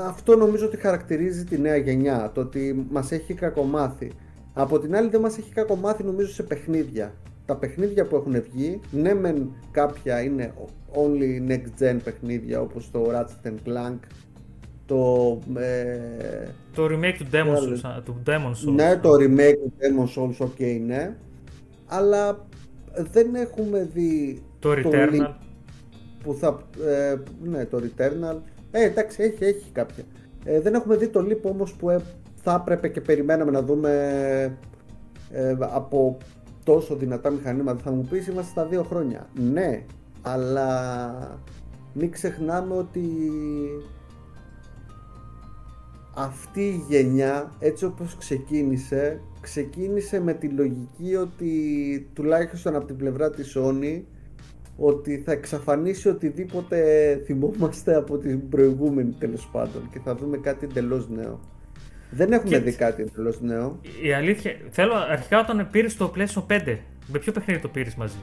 [0.07, 4.11] αυτό νομίζω ότι χαρακτηρίζει τη νέα γενιά, το ότι μας έχει κακομάθει.
[4.53, 7.13] Από την άλλη δεν μας έχει κακομάθει νομίζω σε παιχνίδια.
[7.45, 10.53] Τα παιχνίδια που έχουν βγει, ναι μεν κάποια είναι
[10.93, 13.99] only next gen παιχνίδια όπως το Ratchet Clank,
[14.91, 15.39] το...
[15.59, 18.01] Ε, το remake του Demon Souls.
[18.03, 18.73] Του Demon Souls.
[18.73, 21.15] Ναι, το remake του Demon Souls, ok, ναι.
[21.87, 22.45] Αλλά
[22.95, 24.41] δεν έχουμε δει...
[24.59, 25.33] Το Returnal.
[26.23, 28.37] που θα, ε, ναι, το Returnal.
[28.71, 30.03] Ε, εντάξει, έχει, έχει κάποια.
[30.45, 32.01] Ε, δεν έχουμε δει το Leap όμως που ε,
[32.35, 33.91] θα έπρεπε και περιμέναμε να δούμε
[35.31, 36.17] ε, από
[36.63, 37.79] τόσο δυνατά μηχανήματα.
[37.83, 39.27] Θα μου πεις είμαστε στα δύο χρόνια.
[39.51, 39.83] Ναι,
[40.21, 41.39] αλλά
[41.93, 43.01] μην ξεχνάμε ότι
[46.15, 51.51] αυτή η γενιά έτσι όπως ξεκίνησε ξεκίνησε με τη λογική ότι
[52.13, 54.01] τουλάχιστον από την πλευρά της Sony
[54.77, 61.09] ότι θα εξαφανίσει οτιδήποτε θυμόμαστε από την προηγούμενη τέλος πάντων και θα δούμε κάτι εντελώς
[61.09, 61.39] νέο.
[62.11, 63.79] Δεν έχουμε δει κάτι εντελώς νέο.
[64.03, 68.17] Η αλήθεια, θέλω αρχικά όταν πήρες το PlayStation 5, με ποιο παιχνίδι το πήρες μαζί;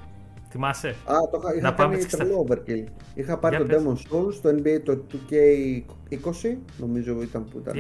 [0.51, 2.85] Θυμάσαι; Α, το είχα, είχα κάνει τρελό overkill.
[3.15, 7.75] Είχα πάρει το Demon Souls, το NBA το 2K20, νομίζω ήταν που ήταν.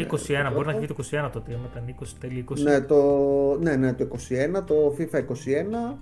[0.48, 2.58] 21, μπορεί να βγει το 21 τότε, ήταν 20, τέλειο 20.
[2.58, 4.08] Ναι, το, ναι, ναι, το
[4.58, 5.96] 21, το FIFA 21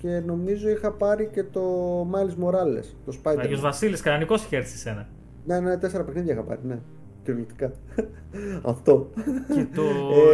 [0.00, 1.62] και νομίζω είχα πάρει και το
[2.12, 3.38] Miles Morales, το Spider-Man.
[3.38, 5.08] Αγιος Βασίλης, κανονικός είχε έρθει σε ένα.
[5.44, 6.78] Ναι, ναι, τέσσερα παιχνίδια είχα πάρει, ναι.
[7.24, 7.72] Κυριολεκτικά.
[8.62, 9.10] Αυτό.
[9.54, 9.82] Και το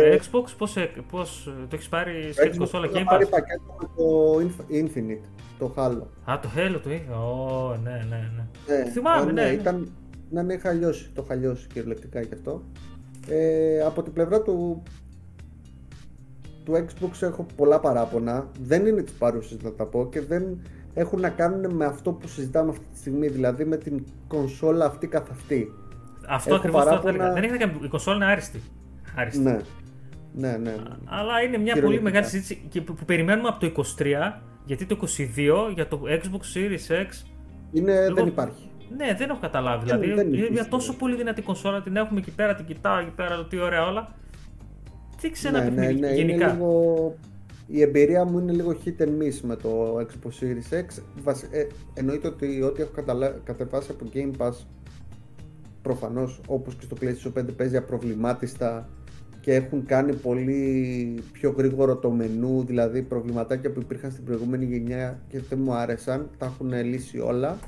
[0.02, 0.76] ε, Xbox, πώς,
[1.10, 6.30] πώς το έχεις πάρει σε κονσόλα Game Pass; πάρει πακέτο με το Infinite, το Halo.
[6.30, 8.30] Α, το Halo το είχα, Ω, ναι, ναι,
[8.66, 8.76] ναι.
[8.76, 9.42] ναι Θυμάμαι, ναι.
[9.42, 9.48] ναι.
[9.48, 9.92] Ήταν,
[10.30, 12.62] ναι, ναι, είχα λιώσει, το είχα λιώσει κυριολεκτικά γι' αυτό.
[13.28, 14.82] Ε, από την πλευρά του
[16.64, 18.48] του Xbox έχω πολλά παράπονα.
[18.62, 20.60] Δεν είναι της παρούσης να τα πω και δεν
[20.94, 25.06] έχουν να κάνουν με αυτό που συζητάμε αυτή τη στιγμή, δηλαδή με την κονσόλα αυτή
[25.06, 25.72] καθ' αυτή.
[26.30, 27.32] Αυτό ακριβώς παράπονα...
[27.32, 27.72] Δεν έχει να κάνει.
[27.82, 28.60] Η κονσόλα είναι άριστη.
[29.16, 29.40] άριστη.
[29.40, 29.58] Ναι.
[30.32, 30.74] Ναι, ναι.
[31.04, 34.04] Αλλά είναι μια πολύ μεγάλη συζήτηση και που, περιμένουμε από το 23,
[34.64, 37.26] γιατί το 22 για το Xbox Series X.
[37.72, 38.70] Είναι, δεν υπάρχει.
[38.96, 39.84] Ναι, δεν έχω καταλάβει.
[39.84, 43.46] δηλαδή, είναι μια τόσο πολύ δυνατή κονσόλα, την έχουμε εκεί πέρα, την κοιτάω εκεί πέρα,
[43.46, 44.14] τι ωραία όλα
[45.20, 47.14] δείξει ένα ναι, παιχνίδι ναι, ναι, γενικά; Είναι λίγο...
[47.66, 51.02] Η εμπειρία μου είναι λίγο hit and miss με το Xbox Series X.
[51.50, 53.28] Ε, εννοείται ότι ό,τι έχω καταλα...
[53.44, 54.52] κατεβάσει από Game Pass
[55.82, 58.88] προφανώς όπως και στο PlayStation 5 παίζει απροβλημάτιστα
[59.40, 65.20] και έχουν κάνει πολύ πιο γρήγορο το μενού, δηλαδή προβληματάκια που υπήρχαν στην προηγούμενη γενιά
[65.28, 67.58] και δεν μου άρεσαν, τα έχουν λύσει όλα.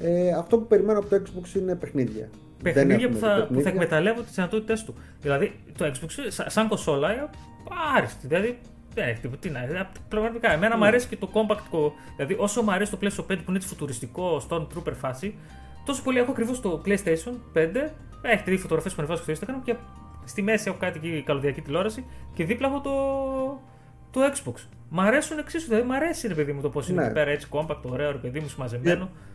[0.00, 2.28] Ε, αυτό που περιμένω από το Xbox είναι παιχνίδια
[2.62, 4.94] παιχνίδια που θα, που θα εκμεταλλεύω τις δυνατότητές του.
[5.20, 6.08] Δηλαδή το Xbox
[6.46, 7.30] σαν κονσόλα
[7.96, 8.26] άριστη.
[8.26, 8.58] Δηλαδή
[8.94, 9.40] δεν έχει τίποτα.
[9.40, 10.52] Τι να Πραγματικά.
[10.52, 10.88] Εμένα μου ναι.
[10.88, 11.92] αρέσει και το compact.
[12.16, 15.34] Δηλαδή όσο μου αρέσει το PlayStation 5 που είναι τη φουτουριστικό Stormtrooper φάση,
[15.84, 17.90] τόσο πολύ έχω ακριβώς το PlayStation 5.
[18.22, 19.76] Έχετε δει φωτογραφίες που ανεβάζω στο Instagram και
[20.24, 22.90] στη μέση έχω κάτι εκεί καλωδιακή τηλεόραση και δίπλα έχω το,
[24.10, 24.68] το Xbox.
[24.88, 25.68] Μ' αρέσουν εξίσου.
[25.68, 27.04] Δηλαδή μ' αρέσει ρε παιδί μου το πώς είναι ναι.
[27.04, 29.10] εκεί πέρα έτσι compact, ωραίο ρε παιδί μου, συμμαζεμένο.
[29.12, 29.30] Yeah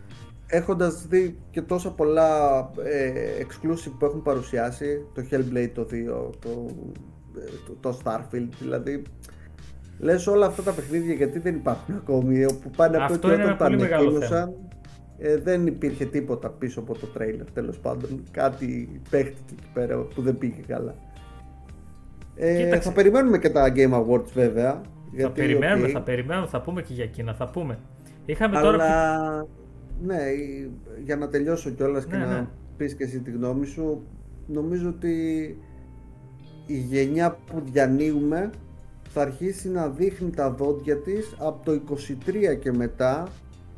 [0.48, 5.86] έχοντας δει και τόσα πολλά ε, exclusive που έχουν παρουσιάσει, το Hellblade το 2,
[6.40, 6.66] το,
[7.66, 9.04] το, το Starfield, δηλαδή
[10.00, 13.66] λες όλα αυτά τα παιχνίδια γιατί δεν υπάρχουν ακόμη, όπου πάνε από το όταν τα
[13.66, 14.54] ανακοίνωσαν
[15.18, 20.22] ε, δεν υπήρχε τίποτα πίσω από το τρέιλερ τέλος πάντων, κάτι παίχτηκε εκεί πέρα που
[20.22, 20.96] δεν πήγε καλά.
[22.36, 24.72] Ε, θα περιμένουμε και τα Game Awards βέβαια.
[24.72, 25.92] Θα γιατί, περιμένουμε, okay.
[25.92, 27.80] θα περιμένουμε, θα πούμε και για εκείνα, θα πούμε.
[28.26, 28.72] Είχαμε Αλλά...
[28.72, 29.48] τώρα
[30.02, 30.20] ναι,
[31.04, 32.48] για να τελειώσω κιόλας και ναι, να ναι.
[32.78, 34.04] πεις και εσύ τη γνώμη σου,
[34.48, 35.14] νομίζω ότι
[36.66, 38.50] η γενιά που διανύουμε
[39.10, 41.82] θα αρχίσει να δείχνει τα δόντια της από το
[42.56, 43.28] 23 και μετά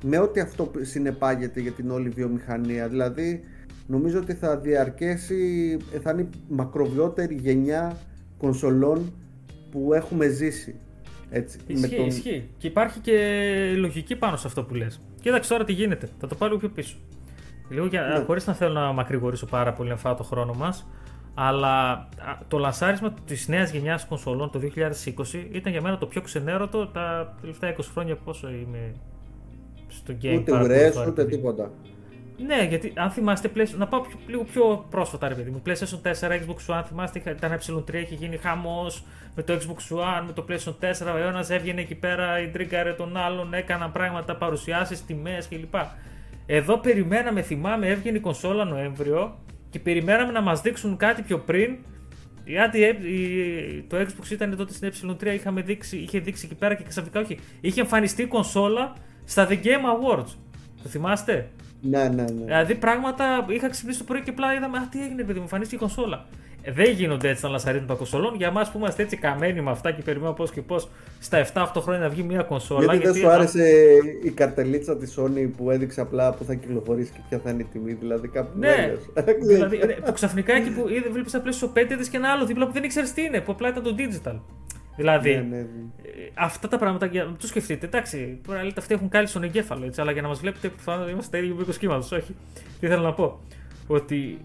[0.03, 2.88] με ό,τι αυτό συνεπάγεται για την όλη βιομηχανία.
[2.88, 3.43] Δηλαδή
[3.88, 7.97] νομίζω ότι θα διαρκέσει, θα είναι η μακροβιότερη γενιά
[8.38, 9.13] κονσολών
[9.71, 10.75] που έχουμε ζήσει.
[11.29, 12.07] Έτσι, ισχύει, με τον...
[12.07, 12.49] ισχύει.
[12.57, 13.15] Και υπάρχει και
[13.77, 15.01] λογική πάνω σε αυτό που λες.
[15.21, 16.09] Κοίταξε τώρα τι γίνεται.
[16.19, 16.97] Θα το πάρω πιο πίσω.
[17.69, 18.23] Λίγο για, ναι.
[18.23, 20.88] χωρίς να θέλω να μακρηγορήσω πάρα πολύ να φάω το χρόνο μας,
[21.33, 22.07] αλλά
[22.47, 27.35] το λανσάρισμα της νέας γενιάς κονσολών το 2020 ήταν για μένα το πιο ξενέρωτο τα
[27.41, 28.93] τελευταία 20 χρόνια πόσο είμαι
[29.89, 30.38] στο game.
[30.38, 31.71] Ούτε ουρές, ούτε τίποτα.
[32.45, 35.62] Ναι, γιατί αν θυμάστε, να πάω πιο, λίγο πιο πρόσφατα, ρε παιδί μου.
[35.65, 39.04] PlayStation 4, Xbox One, θυμάστε, ήταν ε3, είχε γίνει χαμός
[39.36, 40.73] με το Xbox One, με το PlayStation
[41.08, 41.13] 4.
[41.13, 45.75] Ο ένας έβγαινε εκεί πέρα, η τρίγκαρε τον άλλον, έκαναν πράγματα, παρουσιάσεις, τιμές κλπ.
[46.45, 49.38] Εδώ περιμέναμε, θυμάμαι, έβγαινε η κονσόλα Νοέμβριο
[49.69, 51.78] και περιμέναμε να μας δείξουν κάτι πιο πριν.
[52.45, 52.80] Γιατί
[53.88, 57.39] το Xbox ήταν τότε στην ε3, είχαμε δείξει, είχε δείξει εκεί πέρα και ξαφνικά όχι.
[57.62, 58.93] Είχε εμφανιστεί η κονσόλα
[59.29, 60.31] στα The Game Awards.
[60.83, 61.49] Το θυμάστε;
[61.81, 62.45] Ναι, ναι, ναι.
[62.45, 65.75] Δηλαδή πράγματα είχα ξυπνήσει το πρωί και απλά είδαμε Α, τι έγινε, παιδί μου, εμφανίστηκε
[65.75, 66.25] η κονσόλα.
[66.73, 68.35] δεν γίνονται έτσι τα λανσαρίσματα κονσολών.
[68.35, 70.89] Για εμά που είμαστε έτσι καμένοι με αυτά και περιμένουμε πώς και πώς
[71.19, 72.95] στα 7-8 χρόνια να βγει μια κονσόλα.
[72.95, 73.63] Γιατί, δεν σου άρεσε
[74.23, 77.67] η καρτελίτσα της Sony που έδειξε απλά που θα κυκλοφορήσει και ποια θα είναι η
[77.71, 78.95] τιμή, δηλαδή κάπου Ναι,
[79.47, 82.65] δηλαδή, ναι, που ξαφνικά εκεί που βλέπεις απλά στο 5 είδες και ένα άλλο δίπλα
[82.65, 84.39] που δεν ήξερες τι είναι, που απλά ήταν το digital.
[84.99, 85.65] Δηλαδή, ναι, ναι, ναι.
[86.33, 87.85] αυτά τα πράγματα για να το σκεφτείτε.
[87.85, 91.09] Εντάξει, τώρα λέτε αυτοί έχουν κάλυψει τον εγκέφαλο, έτσι, αλλά για να μας βλέπετε προφανώ
[91.09, 92.15] είμαστε ίδιο μήκο κύματο.
[92.15, 92.35] Όχι.
[92.79, 93.39] Τι θέλω να πω.
[93.88, 94.38] Ότι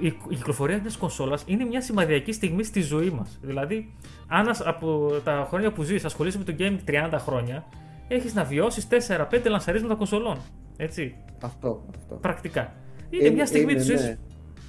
[0.00, 3.38] η κυκλοφορία μιας κονσόλας είναι μια σημαδιακή στιγμή στη ζωή μας.
[3.42, 3.92] Δηλαδή,
[4.26, 7.64] αν από τα χρόνια που ζεις ασχολείσαι με το gaming 30 χρόνια,
[8.08, 10.38] έχεις να βιώσεις 4-5 λανσαρίσματα κονσολών.
[10.76, 11.14] Έτσι.
[11.42, 11.84] Αυτό.
[11.98, 12.14] αυτό.
[12.14, 12.72] Πρακτικά.
[13.10, 14.18] Είναι, μια στιγμή της ζωής ναι.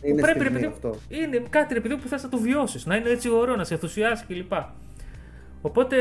[0.02, 0.96] Είναι, πρέπει, στιγμή αυτό.
[1.08, 4.26] είναι κάτι επειδή που θες να το βιώσεις, να είναι έτσι ωραίο, να σε ενθουσιάσει
[4.28, 4.52] κλπ.
[5.62, 5.98] Οπότε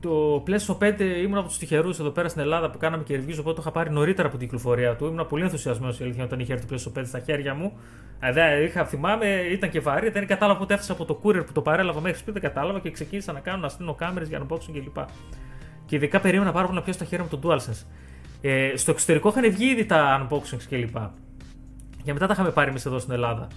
[0.00, 3.36] το PlayStation 5 ήμουν από τους τυχερούς εδώ πέρα στην Ελλάδα που κάναμε και reviews,
[3.40, 5.06] οπότε το είχα πάρει νωρίτερα από την κυκλοφορία του.
[5.06, 7.72] Ήμουν πολύ ενθουσιασμένος η αλήθεια όταν είχε έρθει το PlayStation 5 στα χέρια μου.
[8.20, 11.62] Ε, είχα, θυμάμαι, ήταν και βαρύ, δεν κατάλαβα πότε έφτασα από το courier που το
[11.62, 14.94] παρέλαβα μέχρι σπίτι, δεν κατάλαβα και ξεκίνησα να κάνω να στείλω κάμερες για unboxing κλπ.
[14.94, 15.04] Και,
[15.86, 17.86] και ειδικά περίμενα πάρα πολύ να πιάσω στα χέρια μου το DualSense.
[18.40, 20.96] Ε, στο εξωτερικό είχαν βγει ήδη τα unboxings κλπ.
[22.04, 23.48] Και μετά τα είχαμε πάρει εμείς εδώ στην Ελλάδα.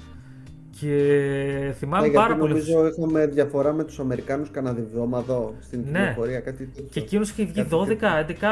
[0.80, 2.54] Και θυμάμαι ναι, πάρα πολύ.
[2.54, 5.24] Νομίζω είχαμε διαφορά με τους Αμερικάνους κανένα διβδόμα
[5.60, 6.00] στην ναι.
[6.00, 6.40] κυκλοφορία.
[6.40, 7.88] Κάτι Και εκείνος είχε βγει 12,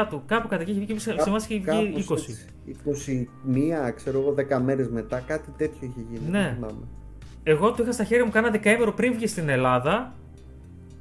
[0.02, 0.22] 11 του.
[0.26, 0.98] Κάπου κατά εκεί είχε βγει.
[0.98, 3.88] Σε εμάς είχε βγει 20.
[3.88, 5.22] 21, ξέρω εγώ, 10 μέρες μετά.
[5.26, 6.30] Κάτι τέτοιο είχε γίνει.
[6.30, 6.58] Ναι.
[7.42, 10.14] Εγώ το είχα στα χέρια μου κάνα δεκαήμερο πριν βγει στην Ελλάδα.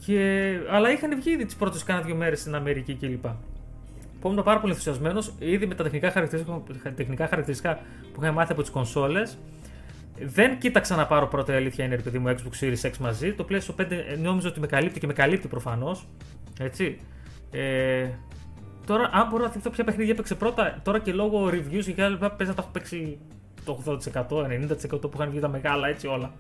[0.06, 0.54] Και...
[0.70, 3.26] Αλλά είχαν βγει ήδη τις πρώτες κάνα δύο μέρες στην Αμερική κλπ.
[4.20, 6.64] Που ήμουν πάρα πολύ ενθουσιασμένος ήδη με τα τεχνικά χαρακτηριστικά,
[6.96, 7.80] τεχνικά χαρακτηριστικά
[8.14, 9.38] που είχα μάθει από τις κονσόλες
[10.20, 13.34] δεν κοίταξα να πάρω πρώτα η αλήθεια είναι επειδή μου Xbox Series X μαζί.
[13.34, 13.86] Το PlayStation 5
[14.22, 16.08] νόμιζα ότι με καλύπτει και με καλύπτει προφανώς.
[16.60, 16.98] Έτσι.
[17.52, 18.08] Ε,
[18.86, 22.18] τώρα, αν μπορώ να θυμηθώ ποια παιχνίδια έπαιξε πρώτα, τώρα και λόγω reviews και άλλα,
[22.18, 23.20] παίζει να τα έχω παίξει
[23.66, 26.34] το 80%, 90% που είχαν βγει τα μεγάλα έτσι όλα.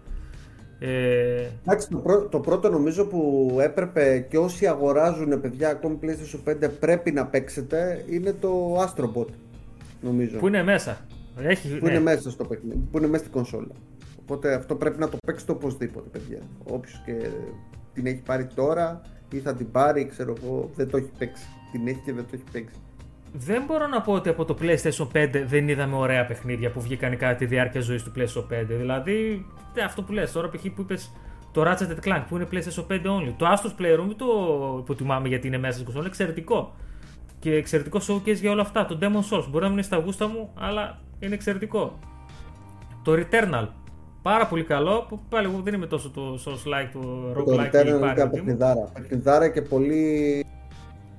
[0.80, 1.48] Ε...
[1.66, 7.12] Εντάξει, το, το, πρώτο νομίζω που έπρεπε και όσοι αγοράζουν παιδιά ακόμη PlayStation 5 πρέπει
[7.12, 9.28] να παίξετε είναι το Astrobot.
[10.02, 10.38] Νομίζω.
[10.38, 10.98] Που είναι μέσα.
[11.38, 11.92] Έχει, που ναι.
[11.92, 13.72] είναι μέσα στο παιχνίδι, που είναι μέσα στην κονσόλα.
[14.22, 16.40] Οπότε αυτό πρέπει να το παίξετε οπωσδήποτε, παιδιά.
[16.64, 17.30] Όποιος και
[17.94, 21.46] την έχει πάρει τώρα ή θα την πάρει, ξέρω εγώ, δεν το έχει παίξει.
[21.72, 22.76] Την έχει και δεν το έχει παίξει.
[23.34, 27.18] Δεν μπορώ να πω ότι από το PlayStation 5 δεν είδαμε ωραία παιχνίδια που βγήκαν
[27.18, 28.66] κατά τη διάρκεια ζωής του PlayStation 5.
[28.68, 29.46] Δηλαδή,
[29.86, 30.62] αυτό που λες τώρα, π.χ.
[30.76, 31.12] που είπες
[31.52, 33.34] το Ratchet Clank που είναι PlayStation 5 only.
[33.38, 34.26] Το Astros Playroom το
[34.80, 36.76] υποτιμάμε γιατί είναι μέσα στην κονσόλα, είναι εξαιρετικό.
[37.40, 38.86] Και εξαιρετικό showcase για όλα αυτά.
[38.86, 42.00] Το Demon Souls μπορεί να μην είναι στα γούστα μου, αλλά είναι εξαιρετικό.
[43.04, 43.68] Το Returnal.
[44.22, 45.06] Πάρα πολύ καλό.
[45.10, 47.70] Που πάλι εγώ δεν είμαι τόσο το Souls like, το Rogue like.
[47.72, 48.92] Το Returnal είναι παιχνιδάρα.
[48.94, 50.46] Παιχνιδάρα και πολύ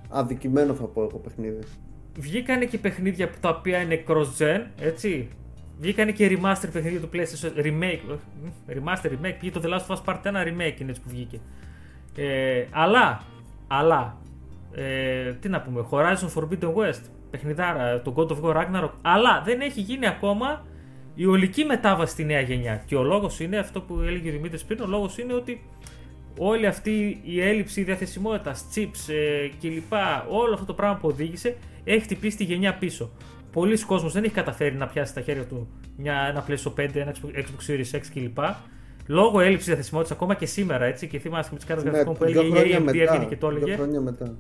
[0.09, 1.59] αδικημένο θα πω εγώ παιχνίδι.
[2.19, 5.29] Βγήκανε και παιχνίδια τα οποία είναι cross-gen, έτσι.
[5.79, 8.17] Βγήκανε και remaster παιχνίδια του PlayStation remake.
[8.69, 9.37] Remaster remake.
[9.41, 11.41] Πήγε το The Last of Us Part 1 remake είναι έτσι που βγήκε.
[12.17, 13.23] Ε, αλλά,
[13.67, 14.17] αλλά,
[14.75, 17.03] ε, τι να πούμε, Horizon Forbidden West
[17.39, 20.67] παιχνιδάρα, το God of War Ragnarok, αλλά δεν έχει γίνει ακόμα
[21.15, 22.83] η ολική μετάβαση στη νέα γενιά.
[22.87, 25.65] Και ο λόγος είναι αυτό που έλεγε ο Δημήτρης πριν, ο λόγος είναι ότι
[26.39, 29.93] όλη αυτή η έλλειψη διαθεσιμότητας, chips ε, κλπ.,
[30.31, 33.11] όλο αυτό το πράγμα που οδήγησε έχει χτυπήσει τη γενιά πίσω.
[33.53, 37.15] Πολλοί κόσμοι δεν έχει καταφέρει να πιάσει στα χέρια του μια, ένα PlayStation 5, ένα
[37.35, 38.39] Xbox Series X κλπ.
[39.07, 41.07] Λόγω έλλειψης διαθεσιμότητας ακόμα και σήμερα έτσι.
[41.07, 43.75] Και θυμάστε με τις κάρτες ναι, γραφικών που έλεγε η AMD έβγαινε και το έλεγε.
[43.75, 44.35] χρόνια μετά.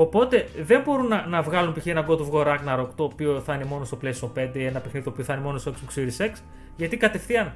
[0.00, 1.86] Οπότε δεν μπορούν να, να βγάλουν π.χ.
[1.86, 4.80] ένα God of War Ragnarok το οποίο θα είναι μόνο στο PlayStation 5 ή ένα
[4.80, 6.32] παιχνίδι το οποίο θα είναι μόνο στο Xbox Series X.
[6.76, 7.52] Γιατί κατευθείαν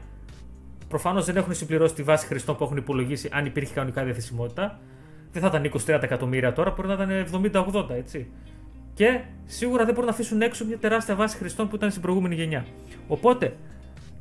[0.89, 4.79] προφανώς δεν έχουν συμπληρώσει τη βάση χρηστών που έχουν υπολογίσει αν υπήρχε κανονικά διαθεσιμότητα.
[5.33, 8.31] Δεν θα ήταν 20-30 εκατομμύρια τώρα, μπορεί να ήταν 70-80 έτσι.
[8.95, 12.35] Και σίγουρα δεν μπορούν να αφήσουν έξω μια τεράστια βάση χρηστών που ήταν στην προηγούμενη
[12.35, 12.67] γενιά.
[13.09, 13.57] Οπότε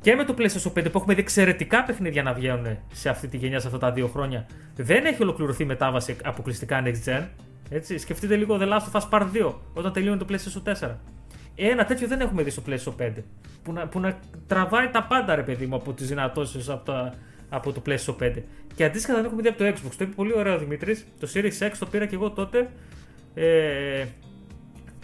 [0.02, 3.38] και με το PlayStation 5 που έχουμε δει εξαιρετικά παιχνίδια να βγαίνουν σε αυτή τη
[3.38, 7.24] γενιά σε αυτά τα δύο χρόνια, δεν έχει ολοκληρωθεί η μετάβαση αποκλειστικά next gen.
[7.74, 10.96] Έτσι, σκεφτείτε λίγο The Last of Us Part 2 όταν τελείωνε το PlayStation 4.
[11.56, 13.12] Ένα τέτοιο δεν έχουμε δει στο PlayStation 5.
[13.64, 17.14] Που να, που να τραβάει τα πάντα, ρε παιδί μου, από τις δυνατότητε από,
[17.50, 18.34] από το PlayStation 5.
[18.76, 19.96] Και αντίστοιχα δεν έχουμε δει από το Xbox.
[19.98, 21.06] Το είπε πολύ ωραίο ο Δημήτρης.
[21.20, 22.70] Το Series X το πήρα και εγώ τότε.
[23.34, 24.06] Ε,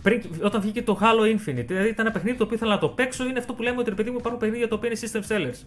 [0.01, 1.65] πριν, όταν βγήκε το Halo Infinite.
[1.67, 3.25] Δηλαδή ήταν ένα παιχνίδι το οποίο ήθελα να το παίξω.
[3.25, 5.65] Είναι αυτό που λέμε ότι ρε παιδί μου υπάρχουν παιχνίδια το οποίο είναι system sellers.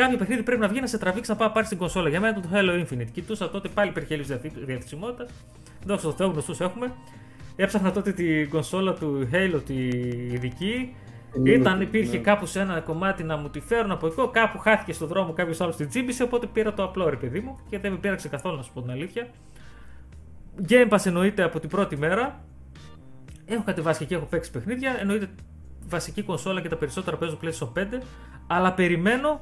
[0.00, 2.08] Κάποιο παιχνίδι πρέπει να βγει να σε τραβήξει να πάει πάρει την κονσόλα.
[2.08, 3.10] Για μένα το Halo Infinite.
[3.12, 5.26] Κοιτούσα τότε πάλι υπήρχε έλλειψη διαθεσιμότητα.
[5.84, 6.92] Δόξα τω Θεώ, γνωστούς έχουμε.
[7.56, 9.74] Έψαχνα τότε την κονσόλα του Halo τη
[10.32, 10.96] ειδική.
[11.44, 12.22] Ήταν, υπήρχε ναι.
[12.22, 14.28] κάπου σε ένα κομμάτι να μου τη φέρουν από εδώ.
[14.28, 16.22] Κάπου χάθηκε στο δρόμο κάποιος άλλος την τζίμπησε.
[16.22, 17.58] Οπότε πήρα το απλό ρε παιδί μου.
[17.70, 19.28] Και δεν με πήραξε καθόλου να σου πω την αλήθεια.
[20.68, 22.44] Game Pass εννοείται από την πρώτη μέρα.
[23.44, 24.96] Έχω κατεβάσει και έχω παίξει παιχνίδια.
[25.00, 25.28] Εννοείται
[25.88, 27.84] βασική κονσόλα και τα περισσότερα παίζω PlayStation 5.
[28.46, 29.40] Αλλά περιμένω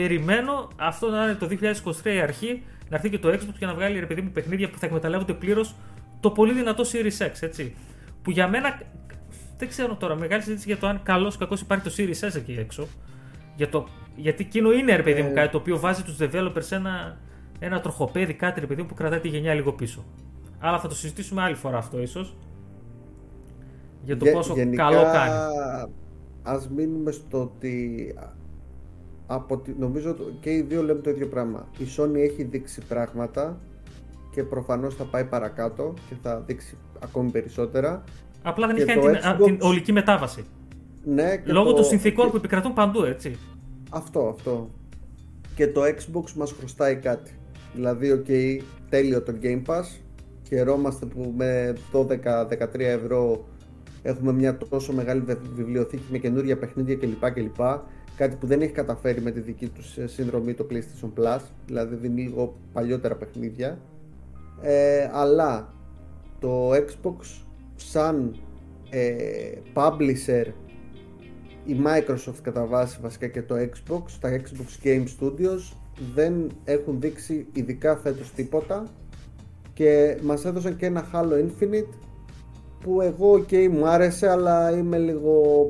[0.00, 1.48] περιμένω αυτό να είναι το
[2.02, 4.70] 2023 η αρχή, να έρθει και το Xbox και να βγάλει ρε παιδί μου παιχνίδια
[4.70, 5.74] που θα εκμεταλλεύονται πλήρως
[6.20, 7.74] το πολύ δυνατό Series X, έτσι.
[8.22, 8.80] Που για μένα,
[9.58, 12.34] δεν ξέρω τώρα, μεγάλη συζήτηση για το αν καλός ή κακός υπάρχει το Series S
[12.36, 12.86] εκεί έξω.
[13.56, 15.32] Για το, γιατί εκείνο είναι ρε παιδί μου Ε.
[15.32, 17.18] κάτι το οποίο βάζει τους developers σε ένα,
[17.58, 20.04] ένα τροχοπέδι, κάτι ρε παιδί μου που κρατάει τη γενιά λίγο πίσω.
[20.58, 22.36] Αλλά θα το συζητήσουμε άλλη φορά αυτό ίσως.
[24.04, 25.32] Για το Γε- πόσο γενικά, καλό κάνει.
[26.42, 28.14] Ας μείνουμε στο ότι
[29.26, 31.68] από τη, νομίζω το- και οι δύο λέμε το ίδιο πράγμα.
[31.78, 33.58] Η Sony έχει δείξει πράγματα
[34.30, 38.04] και προφανώς θα πάει παρακάτω και θα δείξει ακόμη περισσότερα.
[38.42, 40.44] Απλά δεν και έχει κάνει το την, α, Xbox- την ολική μετάβαση.
[41.04, 43.36] Ναι, και Λόγω το- των συνθήκων και- που επικρατούν παντού, έτσι.
[43.90, 44.70] Αυτό, αυτό.
[45.54, 47.30] Και το Xbox μας χρωστάει κάτι.
[47.74, 48.26] Δηλαδή, οκ,
[48.88, 49.84] τέλειο το Game Pass.
[50.48, 53.44] Χαιρόμαστε που με 12-13 ευρώ
[54.02, 57.30] έχουμε μια τόσο μεγάλη βε- βιβλιοθήκη με καινούργια παιχνίδια κλπ.
[57.32, 57.60] κλπ.
[58.16, 61.40] Κάτι που δεν έχει καταφέρει με τη δική τους συνδρομή το PlayStation Plus.
[61.66, 63.78] Δηλαδή δίνει λίγο παλιότερα παιχνίδια.
[64.62, 65.74] Ε, αλλά
[66.38, 67.16] το Xbox
[67.76, 68.36] σαν
[68.90, 70.46] ε, publisher
[71.64, 75.76] η Microsoft κατά βάση βασικά και το Xbox, τα Xbox Game Studios
[76.14, 78.86] δεν έχουν δείξει ειδικά φέτος τίποτα
[79.72, 81.94] και μας έδωσαν και ένα Halo Infinite
[82.80, 85.66] που εγώ ok μου άρεσε αλλά είμαι λίγο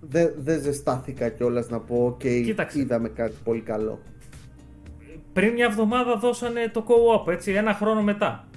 [0.00, 2.78] δεν δεν ζεστάθηκα κιόλας να πω ok Κοίταξε.
[2.80, 3.98] είδαμε κάτι πολύ καλό
[5.32, 8.48] Πριν μια εβδομάδα δώσανε το co-op, έτσι, ένα χρόνο μετά.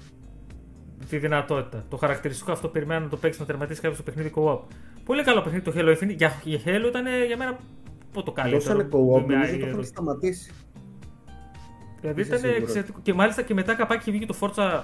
[1.09, 1.85] Τη δυνατότητα.
[1.89, 4.59] Το χαρακτηριστικό αυτό περιμένω να το παίξεις να τερματίσεις κάποιος το παιχνίδι co-op.
[5.03, 6.15] Πολύ καλό παιχνίδι το Halo Infinite.
[6.15, 7.57] Για, για Halo ήταν για μένα
[8.11, 8.61] πω το καλύτερο.
[8.61, 10.51] δώσανε co-op Με- νομίζω το ε, έχουν σταματήσει
[12.01, 12.61] Δηλαδή Είσαι ήταν σίγουρος.
[12.63, 12.99] εξαιρετικό.
[13.03, 14.83] Και μάλιστα και μετά καπάκι είχε βγει το Forza,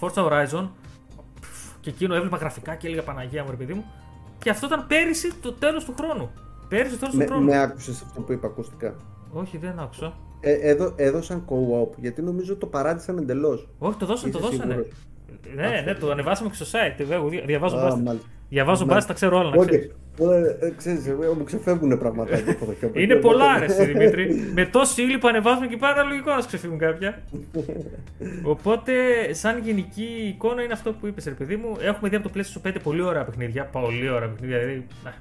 [0.00, 0.68] το Forza Horizon.
[1.80, 3.84] Και εκείνο έβλεπα γραφικά και έλεγα Παναγία μου, ρε παιδί μου.
[4.38, 6.30] Και αυτό ήταν πέρυσι το τέλος του χρόνου.
[6.68, 7.44] Πέρυσι το τέλος του με, χρόνου.
[7.44, 8.94] με άκουσες αυτό που είπα ακουστικά;
[9.32, 10.12] Όχι, δεν άκουσα.
[10.40, 14.72] ε, έδω, έδωσαν co-op γιατί νομίζω το παράτησαν εντελώς Όχι, το δώσανε, το Είσαι δώσανε.
[14.72, 14.92] σίγουρος;
[15.54, 17.10] Ναι, ναι, το ανεβάσαμε και στο site.
[17.10, 18.00] Εγώ δια- διαβάζω Α, μπάστα.
[18.00, 18.28] μάλιστα.
[18.48, 18.92] Διαβάζω Ναι.
[18.92, 19.50] μπάστα, τα ξέρω όλα.
[19.50, 19.84] να ξέρεις.
[19.84, 19.92] Όχι.
[20.60, 23.02] Ε, ε, ξέρεις, ε, μου ξεφεύγουν πραγματάκια από το χέρι.
[23.02, 24.50] Είναι πολλά, ρε, εσύ, Δημήτρη.
[24.54, 27.22] Με τόση ύλη που ανεβάζουμε και πάρα λογικό να σου ξεφύγουν κάποια.
[28.52, 28.92] Οπότε,
[29.30, 31.76] σαν γενική εικόνα είναι αυτό που είπες, ρε παιδί μου.
[31.80, 33.64] Έχουμε δει από το PlayStation 5 πολύ ωραία παιχνίδια.
[33.64, 34.58] Πολύ ωραία παιχνίδια.
[34.58, 35.14] Δηλαδή, να,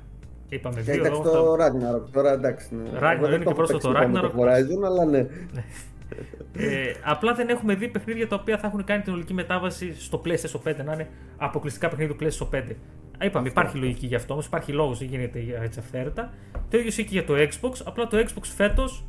[0.49, 0.93] είπαμε Και δύο.
[1.05, 2.67] εντάξει εγώ το θα- Ragnarok τώρα εντάξει.
[2.75, 2.99] Ναι.
[2.99, 4.31] Ragnarok, Εγώ δεν είναι το και έχω πρόσφατο παίξει το ακόμα Ragnarok.
[4.31, 5.25] Το Horizon, αλλά ναι.
[6.57, 10.21] Ε, απλά δεν έχουμε δει παιχνίδια τα οποία θα έχουν κάνει την ολική μετάβαση στο
[10.25, 11.07] PlayStation 5 να είναι
[11.37, 12.61] αποκλειστικά παιχνίδια του PlayStation 5.
[13.21, 16.33] Α, Είπαμε, υπάρχει λογική γι' αυτό όμως, υπάρχει λόγος, δεν γίνεται για- έτσι αυθαίρετα.
[16.69, 17.71] Το ίδιο ισχύει και για το Xbox.
[17.85, 19.05] Απλά το Xbox φέτος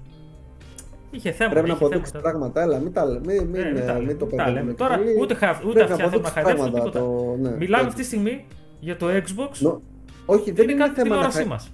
[1.11, 1.55] είχε θέματα.
[1.55, 2.31] Πρέπει να είχε αποδείξει θέματα.
[2.31, 2.61] πράγματα.
[2.63, 4.45] Έλα, μην, τα, λέ- μην, μην, Ε, μην τα ε, λέμε, μην το μην τα
[4.45, 4.55] λέμε.
[4.55, 4.75] παιδεύουμε.
[4.75, 5.21] Τώρα πολύ.
[5.21, 7.15] ούτε, χα, ούτε Πρέπει αυτιά θέλουν να αποδείξεις χαϊδέψουν πράγματα, τίποτα.
[7.41, 7.89] το- ναι, Μιλάμε ναι.
[7.89, 8.45] αυτή τη στιγμή
[8.81, 9.59] για το Xbox.
[9.59, 9.83] Νο-
[10.27, 11.47] Όχι, δεν είναι είναι, κάτι θέμα να τηλεόρασή χα...
[11.49, 11.73] μας.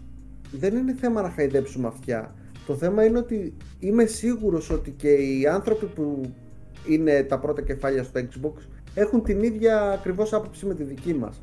[0.53, 2.35] δεν είναι θέμα να χαϊδέψουμε αυτιά.
[2.67, 6.21] Το θέμα είναι ότι είμαι σίγουρος ότι και οι άνθρωποι που
[6.89, 8.53] είναι τα πρώτα κεφάλια στο Xbox
[8.95, 11.43] έχουν την ίδια ακριβώς άποψη με τη δική μας.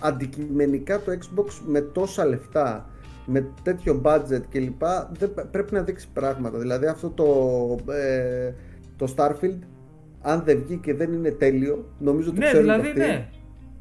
[0.00, 2.90] Αντικειμενικά το Xbox με τόσα λεφτά,
[3.26, 4.82] με τέτοιο budget κλπ.
[5.18, 6.58] δεν π- πρέπει να δείξει πράγματα.
[6.58, 8.52] Δηλαδή αυτό το, ε,
[8.96, 9.58] το Starfield,
[10.22, 13.28] αν δεν βγει και δεν είναι τέλειο, νομίζω ότι Ναι, ξέρουν δηλαδή, αυτοί, ναι.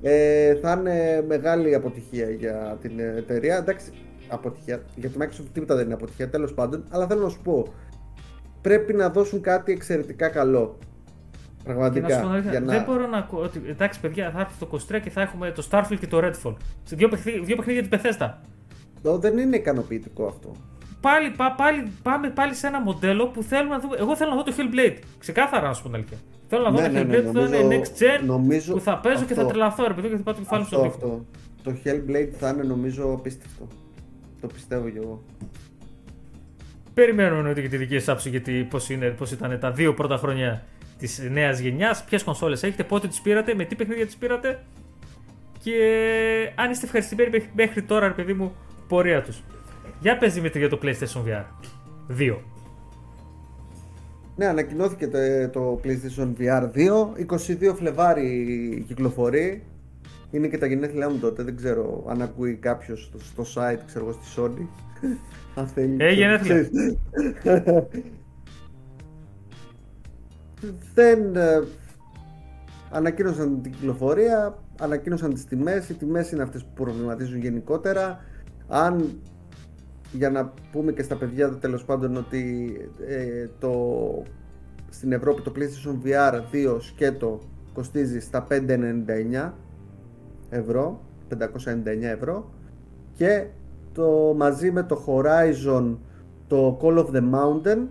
[0.01, 3.57] ε, θα είναι μεγάλη αποτυχία για την εταιρεία.
[3.57, 3.91] Εντάξει,
[4.29, 4.81] αποτυχία.
[4.95, 6.83] Για τη Microsoft τίποτα δεν είναι αποτυχία, τέλος πάντων.
[6.89, 7.65] Αλλά θέλω να σου πω,
[8.61, 10.77] πρέπει να δώσουν κάτι εξαιρετικά καλό.
[11.65, 12.09] Και να Πραγματικά.
[12.09, 12.73] σου πω την αλήθεια, για να...
[12.73, 15.67] Δεν μπορώ να ακούω ότι εντάξει, παιδιά, θα έρθει το 23 και θα έχουμε το
[15.71, 16.55] Starfield και το Redfall.
[16.83, 18.33] Σε δύο, παιχνίδια, δύο παιχνίδια τη Bethesda.
[19.01, 20.51] Το, δεν είναι ικανοποιητικό αυτό.
[21.01, 23.95] Πάλι, πά, πάλι, πάμε πάλι σε ένα μοντέλο που θέλουμε να δούμε.
[23.99, 24.97] Εγώ θέλω να δω το Hellblade.
[25.19, 26.17] Ξεκάθαρα να σου πω την αλήθεια.
[26.47, 28.73] Θέλω να δω Ναι, το ναι, Hellblade ναι, που θα είναι νομίζω- next gen νομίζω
[28.73, 30.67] που θα παίζω και θα αυτό- τρελαθώ, ρε παιδί, και θα πάω το κεφάλι μου
[30.67, 31.05] Αυτό, στον τοίχο.
[31.05, 31.25] αυτό.
[31.63, 33.67] Το Hellblade θα είναι νομίζω απίστευτο.
[34.41, 35.23] Το πιστεύω κι εγώ.
[36.93, 40.63] Περιμένουμε εννοείται και τη δική σας άποψη γιατί πώς πώς ήταν τα δύο πρώτα χρόνια
[40.97, 42.03] της νέας γενιάς.
[42.03, 44.63] Ποιες κονσόλες έχετε, πότε τις πήρατε, με τι παιχνίδια τις πήρατε
[45.63, 45.73] και
[46.55, 48.55] αν είστε ευχαριστημένοι μέχρι- μέχρι τώρα, ρε παιδί μου,
[48.87, 49.43] πορεία τους.
[50.01, 51.43] Για πες Δημήτρη για το PlayStation VR
[52.17, 52.37] 2.
[54.35, 55.17] Ναι, ανακοινώθηκε το,
[55.51, 57.13] το PlayStation VR 2.
[57.15, 59.63] 22 Φλεβάρι κυκλοφορεί.
[60.31, 61.43] Είναι και τα γενέθλιά μου τότε.
[61.43, 64.67] Δεν ξέρω αν ακούει κάποιος στο, στο site, ξέρω εγώ, στη Sony.
[65.59, 65.95] αν θέλει.
[65.99, 66.69] Ε, γενέθλια.
[70.55, 70.75] ξέρεις.
[70.93, 71.35] Δεν.
[71.35, 71.63] ε,
[72.91, 75.89] ανακοίνωσαν την κυκλοφορία, ανακοίνωσαν τις τιμές.
[75.89, 78.19] Οι τιμές είναι αυτές που προβληματίζουν γενικότερα.
[78.67, 79.19] Αν
[80.11, 82.73] για να πούμε και στα παιδιά τέλος πάντων ότι
[83.07, 83.73] ε, το,
[84.89, 86.33] στην Ευρώπη το PlayStation VR
[86.75, 87.39] 2 σκέτο
[87.73, 89.51] κοστίζει στα 599
[90.49, 91.37] ευρώ 599
[92.01, 92.49] ευρώ
[93.13, 93.45] και
[93.93, 95.97] το μαζί με το Horizon
[96.47, 97.87] το Call of the Mountain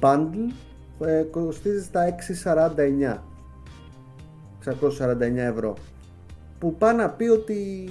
[0.00, 0.52] Bundle
[1.00, 3.18] ε, κοστίζει στα 649
[4.64, 5.74] 649 ευρώ
[6.58, 7.90] που πάει να πει ότι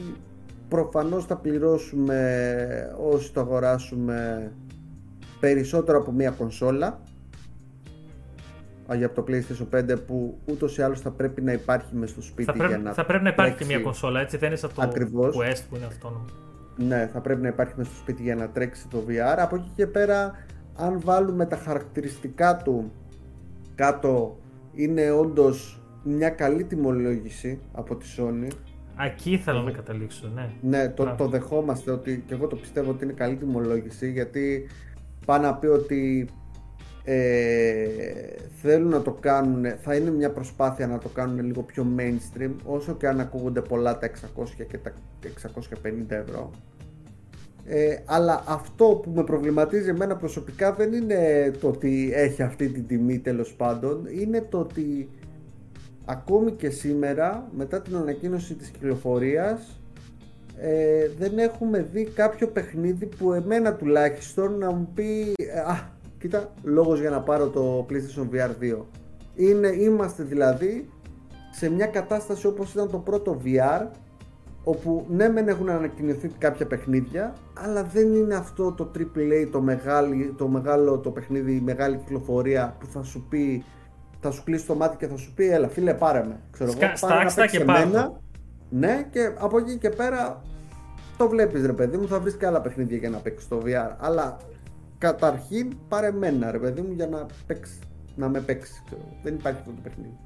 [0.69, 4.51] προφανώς θα πληρώσουμε όσοι το αγοράσουμε
[5.39, 6.99] περισσότερο από μία κονσόλα
[8.93, 12.43] για το PlayStation 5 που ούτως ή άλλως θα πρέπει να υπάρχει μες στο σπίτι
[12.43, 14.69] θα πρέπει, για να Θα πρέπει να υπάρχει και μία κονσόλα, έτσι δεν είναι σαν
[14.75, 15.35] το Ακριβώς.
[15.35, 16.25] Quest που είναι αυτόνομο.
[16.77, 19.37] Ναι, θα πρέπει να υπάρχει μες στο σπίτι για να τρέξει το VR.
[19.37, 20.31] Από εκεί και πέρα,
[20.75, 22.91] αν βάλουμε τα χαρακτηριστικά του
[23.75, 24.37] κάτω,
[24.73, 28.47] είναι όντως μια καλή τιμολόγηση από τη Sony.
[29.05, 30.49] Εκεί θέλω να καταλήξω, ναι.
[30.61, 34.67] Ναι, το, το δεχόμαστε ότι και εγώ το πιστεύω ότι είναι καλή τιμολόγηση γιατί
[35.25, 36.27] πάνε να πει ότι
[37.03, 37.87] ε,
[38.61, 42.93] θέλουν να το κάνουν, θα είναι μια προσπάθεια να το κάνουν λίγο πιο mainstream όσο
[42.95, 45.59] και αν ακούγονται πολλά τα 600 και τα 650
[46.07, 46.51] ευρώ.
[47.67, 52.87] Ε, αλλά αυτό που με προβληματίζει εμένα προσωπικά δεν είναι το ότι έχει αυτή την
[52.87, 54.05] τιμή τέλος πάντων.
[54.19, 55.09] Είναι το ότι
[56.05, 59.79] ακόμη και σήμερα μετά την ανακοίνωση της κυκλοφορίας
[60.57, 65.33] ε, δεν έχουμε δει κάποιο παιχνίδι που εμένα τουλάχιστον να μου πει
[65.67, 65.73] α,
[66.19, 68.77] κοίτα, λόγος για να πάρω το PlayStation VR 2
[69.35, 70.89] είναι, είμαστε δηλαδή
[71.51, 73.87] σε μια κατάσταση όπως ήταν το πρώτο VR
[74.67, 80.33] όπου ναι μεν έχουν ανακοινωθεί κάποια παιχνίδια αλλά δεν είναι αυτό το AAA το, μεγάλη,
[80.37, 83.63] το μεγάλο το παιχνίδι, η μεγάλη κυκλοφορία που θα σου πει
[84.19, 86.95] θα σου κλείσει το μάτι και θα σου πει έλα φίλε πάρε με ξέρω Σκα,
[86.95, 88.21] Στάξτα και πάνω
[88.69, 90.41] ναι και από εκεί και πέρα
[91.17, 93.95] το βλέπεις ρε παιδί μου θα βρεις και άλλα παιχνίδια για να παίξεις το VR
[93.99, 94.37] αλλά
[94.97, 97.79] καταρχήν πάρε μένα ρε παιδί μου για να, παίξεις,
[98.15, 98.83] να με παίξεις
[99.23, 100.17] δεν υπάρχει αυτό το παιχνίδι.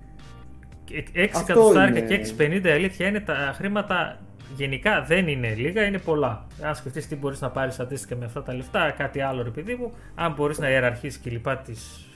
[0.91, 4.19] 6 εκατοστάρικα και 6,50 αλήθεια είναι τα χρήματα
[4.55, 6.45] γενικά δεν είναι λίγα, είναι πολλά.
[6.61, 9.75] Αν σκεφτείς τι μπορείς να πάρεις αντίστοιχα με αυτά τα λεφτά, κάτι άλλο ρε παιδί
[9.75, 12.07] μου, αν μπορείς να ιεραρχήσεις και λοιπά τις.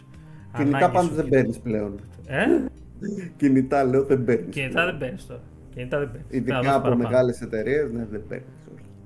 [0.57, 1.99] Κινητά πάντω δεν παίρνει πλέον.
[2.27, 2.45] Ε;
[3.37, 4.49] Κινητά λέω δεν παίρνει.
[4.49, 5.41] Κινητά δεν παίρνει τώρα.
[5.73, 6.25] Κινητά δεν παίρνει.
[6.29, 8.45] Ειδικά από μεγάλες εταιρείες, ναι, δεν παίρνει.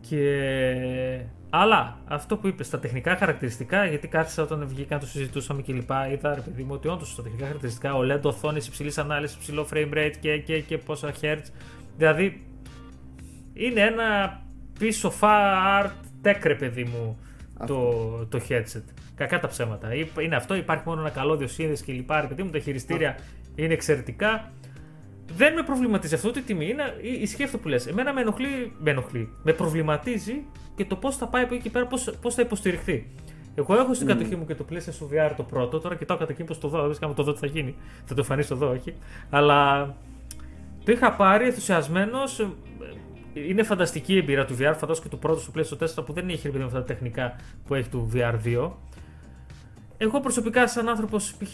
[0.01, 1.21] Και...
[1.49, 6.11] Αλλά αυτό που είπες, στα τεχνικά χαρακτηριστικά, γιατί κάθισα όταν βγήκαν, το συζητούσαμε και λοιπά,
[6.11, 9.67] είδα ρε παιδί μου ότι όντως στα τεχνικά χαρακτηριστικά, ο LED οθόνης υψηλής ανάλυσης, υψηλό
[9.73, 11.45] frame rate και, και, και πόσα hertz.
[11.97, 12.46] Δηλαδή
[13.57, 14.41] είναι ένα
[14.79, 15.91] piece of art
[16.23, 17.17] tech ρε παιδί μου
[17.65, 17.91] το,
[18.29, 18.83] το headset.
[19.15, 19.89] Κακά τα ψέματα.
[20.21, 22.21] Είναι αυτό, υπάρχει μόνο ένα καλώδιο σύνδεση και λοιπά.
[22.21, 23.17] Ρε παιδί μου, τα χειριστήρια
[23.55, 24.51] είναι εξαιρετικά.
[25.35, 26.67] Δεν με προβληματίζει αυτό τη τιμή.
[26.67, 27.87] Είναι, ισχύει αυτό που λες.
[27.87, 29.29] Εμένα με ενοχλεί, με ενοχλεί.
[29.43, 30.45] Με προβληματίζει
[30.75, 31.87] και το πώς θα πάει από εκεί και πέρα,
[32.21, 33.07] πώς θα υποστηριχθεί.
[33.55, 34.09] Εγώ έχω στην mm.
[34.09, 35.79] κατοχή μου και το PlayStation VR το πρώτο.
[35.79, 36.87] Τώρα κοιτάω κατά εκεί πώς το δω.
[36.87, 37.75] Δεν κάνω το δω τι θα γίνει.
[38.05, 38.93] Θα το εμφανίσω εδώ, όχι.
[39.29, 39.85] Αλλά
[40.85, 42.47] το είχα πάρει ενθουσιασμένος
[43.47, 44.73] είναι φανταστική η εμπειρία του VR.
[44.77, 47.35] Φαντάζομαι και το πρώτο στο PlayStation 4 που δεν έχει με αυτά τα τεχνικά
[47.67, 48.71] που έχει του VR2.
[49.97, 51.53] Εγώ προσωπικά, σαν άνθρωπος, π.χ.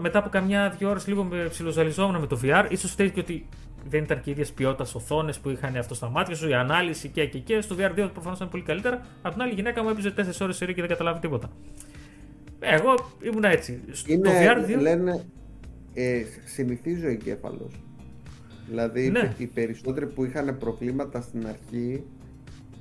[0.00, 2.64] μετά από καμιά δύο ώρες λίγο με ψιλοζαλιζόμουν με το VR.
[2.76, 3.48] σω φταίει και ότι
[3.88, 7.26] δεν ήταν και ίδια ποιότητας οθόνες που είχαν αυτό στα μάτια σου, η ανάλυση και
[7.26, 7.60] και και.
[7.60, 9.06] Στο VR2 προφανώς ήταν πολύ καλύτερα.
[9.22, 11.50] Απ' την άλλη, η γυναίκα μου έπαιζε 4 ώρες σε και δεν καταλάβει τίποτα.
[12.60, 13.80] Εγώ ήμουν έτσι.
[14.06, 14.80] Είναι, το VR2.
[14.80, 15.24] Λένε,
[15.94, 17.72] ε, συνηθίζει ο εγκέφαλος
[18.68, 19.34] Δηλαδή ναι.
[19.36, 22.04] οι περισσότεροι που είχαν προβλήματα στην αρχή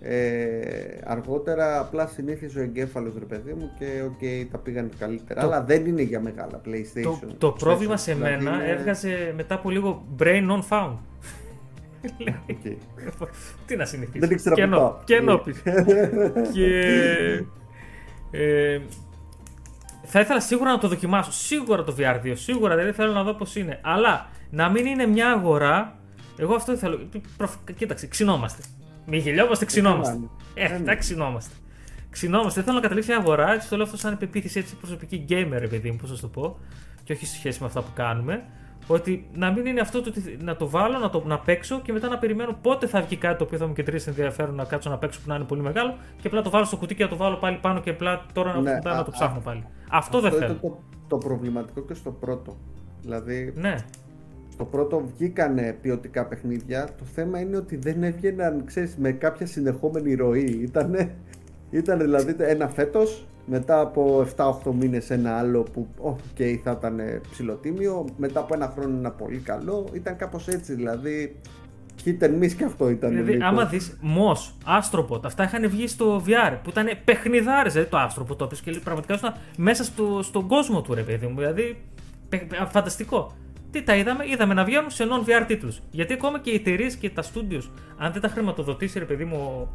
[0.01, 5.41] ε, αργότερα απλά συνήθιζε ο εγκέφαλος ρε παιδί μου και okay, τα πήγαν καλύτερα.
[5.41, 5.47] Το...
[5.47, 7.19] Αλλά δεν είναι για μεγάλα PlayStation.
[7.27, 8.71] Το, το πρόβλημα σε δηλαδή μένα είναι...
[8.71, 10.97] έβγαζε μετά από λίγο brain non found.
[12.49, 12.75] okay.
[13.65, 14.19] Τι να συνηθίσεις.
[14.19, 14.95] Δεν ήξερα και πάω.
[15.03, 15.15] Και
[16.53, 16.81] και
[18.31, 18.79] ε,
[20.03, 21.31] θα ήθελα σίγουρα να το δοκιμάσω.
[21.31, 22.31] Σίγουρα το VR2.
[22.33, 23.79] Σίγουρα δεν θέλω να δω πώς είναι.
[23.83, 25.99] Αλλά να μην είναι μια αγορά.
[26.37, 26.99] Εγώ αυτό θέλω.
[27.77, 28.63] Κοίταξε, ξυνόμαστε.
[29.05, 30.19] Μη γελιόμαστε, ξυνόμαστε.
[30.53, 31.55] Ε, εντάξει, ξυνόμαστε.
[32.09, 32.53] Ξυνόμαστε.
[32.53, 33.53] Δεν θέλω να καταλήξει μια αγορά.
[33.53, 36.57] Έτσι το λέω αυτό σαν πεποίθηση έτσι προσωπική gamer, επειδή μου, πώς θα το πω.
[37.03, 38.43] Και όχι σε σχέση με αυτά που κάνουμε.
[38.87, 41.93] Ότι να μην είναι αυτό το ότι να το βάλω, να, το, να παίξω και
[41.93, 44.89] μετά να περιμένω πότε θα βγει κάτι το οποίο θα μου κεντρήσει ενδιαφέρον να κάτσω
[44.89, 47.09] να παίξω που να είναι πολύ μεγάλο και απλά το βάλω στο κουτί και να
[47.09, 49.63] το βάλω πάλι πάνω και απλά τώρα ναι, να, το ψάχνω πάλι.
[49.89, 50.59] Αυτό, αυτό δεν θέλω.
[50.61, 52.57] Το, το προβληματικό και στο πρώτο.
[53.01, 53.75] Δηλαδή, ναι.
[54.57, 56.85] Στο πρώτο βγήκανε ποιοτικά παιχνίδια.
[56.97, 60.59] Το θέμα είναι ότι δεν έβγαιναν, ξέρεις, με κάποια συνεχόμενη ροή.
[60.61, 61.15] Ήτανε,
[61.69, 67.01] ήταν δηλαδή ένα φέτος, μετά από 7-8 μήνες ένα άλλο που ok θα ήταν
[67.31, 69.87] ψηλοτίμιο, μετά από ένα χρόνο ένα πολύ καλό.
[69.93, 71.35] Ήταν κάπως έτσι δηλαδή.
[72.05, 73.09] Hit and miss και αυτό ήταν.
[73.09, 73.45] Δηλαδή, λίγο.
[73.45, 77.73] άμα δεις Moss, Astropod, αυτά είχαν βγει στο VR που ήταν παιχνιδάρες.
[77.73, 81.27] Δηλαδή το Astropod το οποίο και πραγματικά ήσουν μέσα στο, στον κόσμο του ρε παιδί
[81.27, 81.35] μου.
[81.35, 81.77] Δηλαδή,
[82.67, 83.33] φανταστικό.
[83.71, 85.81] Τι τα είδαμε, είδαμε να βγαίνουν σε non-VR τίτλους.
[85.91, 89.37] Γιατί ακόμα και οι εταιρείες και τα studios, αν δεν τα χρηματοδοτήσει, ρε παιδί μου,
[89.37, 89.69] ο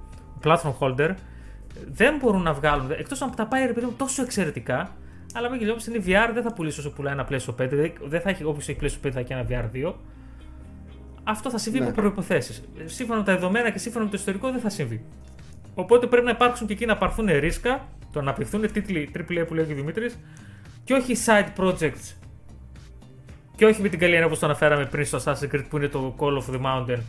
[0.44, 1.14] platform holder,
[1.92, 2.90] δεν μπορούν να βγάλουν.
[2.90, 4.96] Εκτός αν τα πάει ρε παιδί μου τόσο εξαιρετικά.
[5.34, 7.92] Αλλά μην γελιόμαστε, είναι VR, δεν θα πουλήσει όσο πουλάει ένα PlayStation 5.
[8.04, 9.92] Δεν θα έχει, όποιος έχει PlayStation 5 θα έχει ένα VR 2.
[11.24, 11.84] Αυτό θα συμβεί ναι.
[11.84, 12.62] από προποθέσει.
[12.84, 15.04] Σύμφωνα με τα δεδομένα και σύμφωνα με το ιστορικό δεν θα συμβεί.
[15.74, 19.54] Οπότε πρέπει να υπάρξουν και εκεί να πάρθουν ρίσκα, το να απειχθούν τίτλοι AAA που
[19.54, 20.18] λέει ο Δημήτρης,
[20.84, 22.21] και όχι side projects.
[23.56, 25.88] Και όχι με την καλή έννοια όπως το αναφέραμε πριν στο Assassin's Creed που είναι
[25.88, 27.00] το Call of the Mountain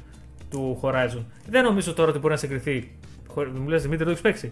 [0.49, 1.23] του Horizon.
[1.49, 2.91] Δεν νομίζω τώρα ότι μπορεί να συγκριθεί.
[3.35, 4.51] Μου λες Δημήτρη, το έχεις παίξει.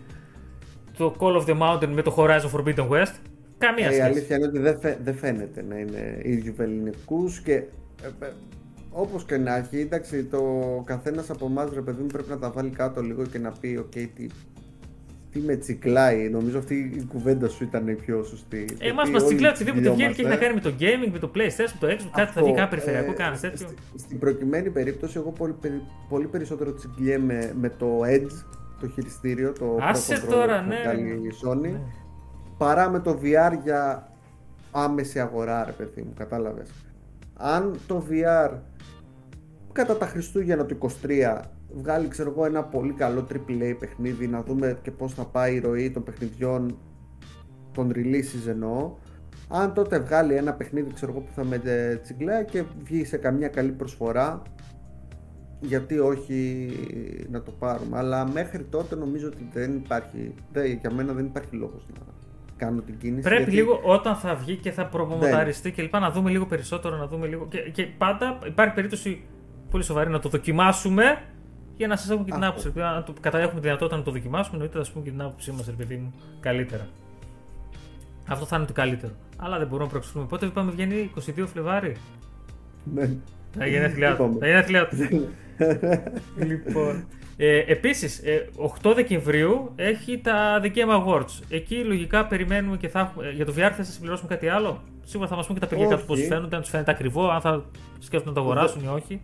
[0.97, 3.13] Το Call of the Mountain με το Horizon Forbidden West.
[3.57, 3.97] Καμία σχέση.
[3.97, 4.59] Η αλήθεια είναι ότι
[5.03, 8.31] δεν, φαίνεται να είναι ίδιου ελληνικού και ε, ε,
[8.91, 10.41] Όπως και να έχει, εντάξει, το
[10.85, 13.85] καθένας από εμάς ρε παιδί μου πρέπει να τα βάλει κάτω λίγο και να πει:
[13.85, 14.27] OK, τι,
[15.31, 16.29] τι με τσικλάει.
[16.29, 18.65] Νομίζω αυτή η κουβέντα σου ήταν η πιο σωστή.
[18.79, 21.31] Ε, Εμά μα τσικλάει οτιδήποτε βγαίνει και έχει να κάνει με το gaming, με το
[21.35, 23.67] PlayStation, με το Xbox, κάτι θα βγει κάτι περιφερειακό, ε, κάνει τέτοιο.
[23.95, 25.55] Στην προκειμένη περίπτωση, εγώ πολύ,
[26.09, 28.45] πολύ περισσότερο τσικλιέμαι με το Edge,
[28.79, 30.75] το χειριστήριο, το Άσε τώρα, ναι.
[31.01, 31.81] Η Sony, ναι.
[32.57, 34.11] παρά με το VR για
[34.71, 36.69] άμεση αγορά, ρε παιδί μου, κατάλαβες.
[37.37, 38.51] Αν το VR
[39.71, 41.41] κατά τα Χριστούγεννα του 23
[41.73, 45.59] βγάλει ξέρω εγώ ένα πολύ καλό AAA παιχνίδι να δούμε και πώς θα πάει η
[45.59, 46.77] ροή των παιχνιδιών
[47.71, 48.93] των releases εννοώ.
[49.47, 51.61] Αν τότε βγάλει ένα παιχνίδι ξέρω εγώ που θα με
[52.03, 54.41] τσιγκλέα και βγει σε καμιά καλή προσφορά
[55.59, 56.69] γιατί όχι
[57.29, 57.97] να το πάρουμε.
[57.97, 61.99] Αλλά μέχρι τότε νομίζω ότι δεν υπάρχει δεν, για μένα δεν υπάρχει λόγος να
[62.57, 63.55] κάνω την κίνηση πρέπει γιατί...
[63.55, 67.27] λίγο όταν θα βγει και θα προμοταριστεί και λοιπά να δούμε λίγο περισσότερο να δούμε
[67.27, 69.23] λίγο και, και πάντα υπάρχει περίπτωση
[69.69, 71.21] πολύ σοβαρή να το δοκιμάσουμε
[71.77, 72.71] για να σας έχουμε και την άποψη.
[72.75, 75.51] Αν το, κατά έχουμε τη δυνατότητα να το δοκιμάσουμε, εννοείται θα πούμε και την άποψή
[75.51, 76.87] μας, παιδί μου, καλύτερα.
[78.27, 79.13] Αυτό θα είναι το καλύτερο.
[79.37, 80.25] Αλλά δεν μπορούμε να προεξηγούμε.
[80.25, 81.95] Πότε είπαμε βγαίνει 22 Φλεβάρι.
[82.93, 83.09] Ναι.
[83.57, 84.37] Τα γενέθλιά του.
[84.39, 84.97] Τα γενέθλιά του.
[86.47, 87.05] λοιπόν.
[87.37, 88.21] Ε, Επίσης,
[88.83, 91.39] 8 ε, Δεκεμβρίου έχει τα The Game Awards.
[91.49, 93.31] Εκεί λογικά περιμένουμε και θα έχουμε.
[93.31, 94.81] Για το VR θα σας συμπληρώσουμε κάτι άλλο.
[95.03, 97.41] Σίγουρα θα μας πούν και τα παιδιά του πώς φαίνονται, αν τους φαίνεται ακριβό, αν
[97.41, 97.63] θα
[97.99, 99.21] σκέφτονται να το αγοράσουν ή όχι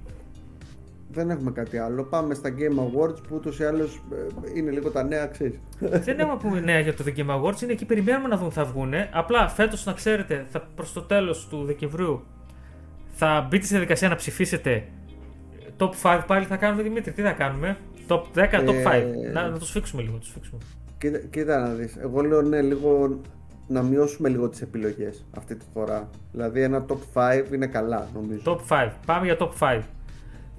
[1.18, 2.04] δεν έχουμε κάτι άλλο.
[2.04, 5.60] Πάμε στα Game Awards που ούτως ή άλλως ε, είναι λίγο τα νέα αξίζει.
[5.80, 8.66] δεν έχουμε πούμε νέα για το The Game Awards, είναι εκεί περιμένουμε να δούμε θα
[8.66, 8.94] βγουν.
[9.14, 10.46] Απλά φέτος να ξέρετε,
[10.76, 12.24] προς το τέλος του Δεκεμβρίου
[13.10, 14.84] θα μπείτε στη διαδικασία να ψηφίσετε
[15.78, 17.12] top 5 πάλι θα κάνουμε Δημήτρη.
[17.12, 18.92] Τι θα κάνουμε, top 10, top 5.
[18.92, 20.18] Ε, να, να το σφίξουμε λίγο.
[20.18, 20.60] Το σφίξουμε.
[20.98, 21.96] Κοίτα, κοίτα να δεις.
[21.96, 23.20] Εγώ λέω ναι, λίγο
[23.68, 26.10] να μειώσουμε λίγο τις επιλογές αυτή τη φορά.
[26.32, 28.42] Δηλαδή ένα top 5 είναι καλά νομίζω.
[28.46, 28.90] Top 5.
[29.06, 29.82] Πάμε για top 5.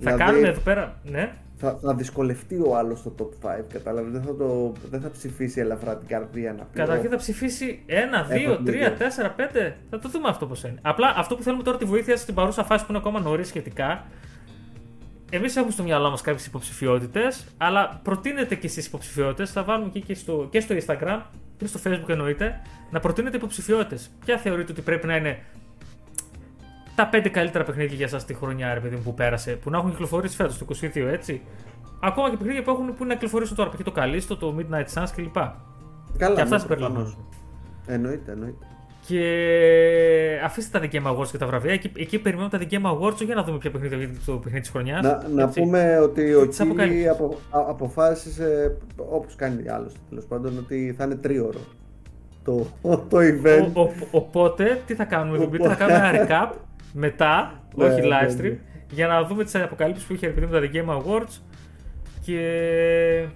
[0.00, 1.00] Θα δηλαδή, κάνουμε εδώ πέρα.
[1.04, 1.32] Ναι.
[1.60, 3.62] Θα, θα δυσκολευτεί ο άλλος στο top 5.
[3.72, 4.12] Κατάλαβες.
[4.12, 6.78] Δεν, θα το, δεν θα ψηφίσει ελαφρά την καρδία να πει.
[6.78, 9.26] Καταρχήν θα ψηφίσει 1, 2, 3, 4,
[9.68, 9.72] 5.
[9.90, 10.78] Θα το δούμε αυτό πώς είναι.
[10.82, 14.04] Απλά αυτό που θέλουμε τώρα τη βοήθεια στην παρούσα φάση που είναι ακόμα νωρίς σχετικά.
[15.30, 19.50] Εμείς έχουμε στο μυαλό μας κάποιες υποψηφιότητες, αλλά προτείνετε και στι υποψηφιότητες.
[19.50, 21.20] Θα βάλουμε και, και, στο, και στο Instagram
[21.56, 24.10] και στο Facebook εννοείται να προτείνετε υποψηφιότητες.
[24.24, 25.38] Ποια θεωρείτε ότι πρέπει να είναι
[26.98, 29.78] τα 5 καλύτερα παιχνίδια για εσάς τη χρονιά, ρε παιδί μου, που πέρασε, που να
[29.78, 31.40] έχουν κυκλοφορήσει φέτος το 22, έτσι.
[32.02, 33.82] Ακόμα και παιχνίδια που έχουν που να κυκλοφορήσουν τώρα, π.χ.
[33.82, 35.36] το Καλίστο, το Midnight Suns κλπ.
[36.18, 37.28] Καλά, και αυτά συμπεριλαμβάνουν.
[37.86, 38.66] Εννοείται, εννοείται.
[39.06, 41.72] Και αφήστε τα The Game Awards και τα βραβεία.
[41.72, 44.60] Εκεί, εκεί περιμένουμε τα The Game Awards για να δούμε ποια παιχνίδια βγαίνει το παιχνίδι
[44.60, 45.02] της χρονιάς.
[45.02, 51.04] Να, να πούμε ότι ο Κίλι απο, αποφάσισε, όπως κάνει άλλος τέλος πάντων, ότι θα
[51.04, 51.60] είναι τρίωρο
[52.44, 52.66] το,
[53.10, 53.70] το event.
[53.72, 55.68] Ο, ο, οπότε, τι θα κάνουμε, οπότε...
[55.68, 56.56] θα κάνουμε ένα recap;
[56.92, 58.58] Μετά, ναι, όχι ναι, live stream, ναι.
[58.90, 61.40] για να δούμε τις αποκαλύψεις που είχε επειδή με τα The Game Awards.
[62.24, 63.26] Και.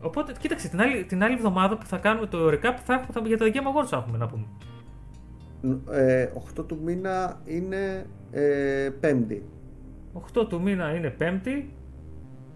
[0.00, 3.38] Οπότε, κοίταξε, την άλλη, την άλλη εβδομάδα που θα κάνουμε το recap θα έχουμε, για
[3.38, 4.44] τα The Game Awards θα έχουμε να πούμε.
[5.90, 9.44] Ε, 8 του μήνα είναι ε, Πέμπτη.
[10.40, 11.74] 8 του μήνα είναι Πέμπτη.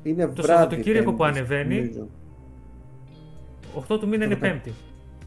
[0.02, 2.08] Είναι το Σαββατοκύριακο που ανεβαίνει.
[3.88, 4.72] 8 του μήνα είναι Πέμπτη.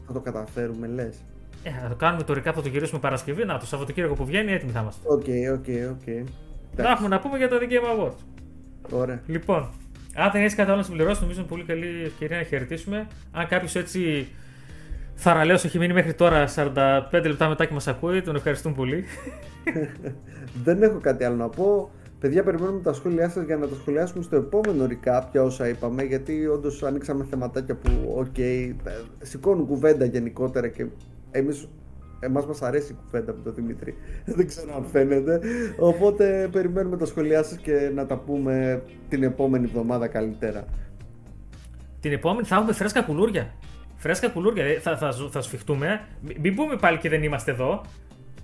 [0.06, 1.24] Θα το καταφέρουμε, λες.
[1.62, 3.44] Ε, θα το κάνουμε το recap, θα το γυρίσουμε Παρασκευή.
[3.44, 5.00] Να, το Σαββατοκύριακο που βγαίνει, έτοιμοι θα είμαστε.
[5.08, 6.26] OK, OK, OK.
[6.76, 8.16] Να έχουμε να πούμε για το The Game Awards.
[8.90, 9.20] Ωραία.
[9.26, 9.68] Λοιπόν,
[10.14, 13.06] αν δεν έχεις κάτι άλλο να συμπληρώσεις, νομίζω είναι πολύ καλή ευκαιρία να χαιρετήσουμε.
[13.32, 14.28] Αν κάποιος έτσι
[15.14, 16.72] θαρραλέος έχει μείνει μέχρι τώρα 45
[17.10, 19.04] λεπτά μετά και μας ακούει, τον ευχαριστούμε πολύ.
[20.64, 21.90] δεν έχω κάτι άλλο να πω.
[22.20, 26.02] Παιδιά, περιμένουμε τα σχόλιά σας για να τα σχολιάσουμε στο επόμενο recap για όσα είπαμε.
[26.02, 28.74] Γιατί όντως ανοίξαμε θεματάκια που, OK, okay,
[29.22, 30.86] σηκώνουν κουβέντα γενικότερα και
[31.30, 31.68] εμείς
[32.22, 33.94] Εμάς μας αρέσει η κουβέντα με τον Δημήτρη.
[34.36, 35.40] Δεν ξέρω αν φαίνεται.
[35.78, 40.64] Οπότε περιμένουμε τα σχόλιά σας και να τα πούμε την επόμενη εβδομάδα καλύτερα.
[42.00, 43.54] Την επόμενη θα έχουμε φρέσκα κουλούρια.
[43.96, 44.64] Φρέσκα κουλούρια.
[44.64, 46.00] Ε, θα, θα, θα σφιχτούμε.
[46.40, 47.80] Μην πούμε πάλι και δεν είμαστε εδώ.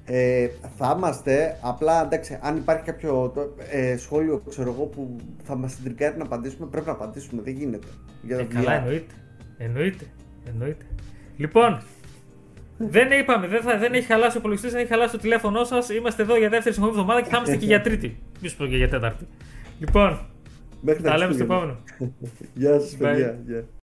[0.05, 3.33] Ε, θα είμαστε, απλά εντάξει, αν υπάρχει κάποιο
[3.71, 7.43] ε, σχόλιο ξέρω εγώ, που θα μας συντριγκάρει να απαντήσουμε, πρέπει να απαντήσουμε.
[7.43, 7.87] Δεν γίνεται.
[8.23, 9.15] Για ε, καλά, εννοείται.
[9.59, 10.05] Εννοείται.
[10.49, 10.85] Εννοείται.
[11.37, 11.83] Λοιπόν,
[12.79, 15.89] δεν είπαμε, δεν, θα, δεν έχει χαλάσει ο υπολογιστής, δεν έχει χαλάσει το τηλέφωνό σας.
[15.91, 18.19] Είμαστε εδώ για δεύτερη συνεχόμενη εβδομάδα και θα είμαστε και για τρίτη.
[18.41, 19.27] Μη σου πω και για τέταρτη.
[19.81, 20.19] Λοιπόν,
[20.81, 21.79] Μέχρι τα λέμε στο Χριστούγεννα.
[21.99, 22.13] επόμενο.
[22.55, 22.99] Γεια σας Bye.
[22.99, 23.39] παιδιά.
[23.47, 23.65] Γεια.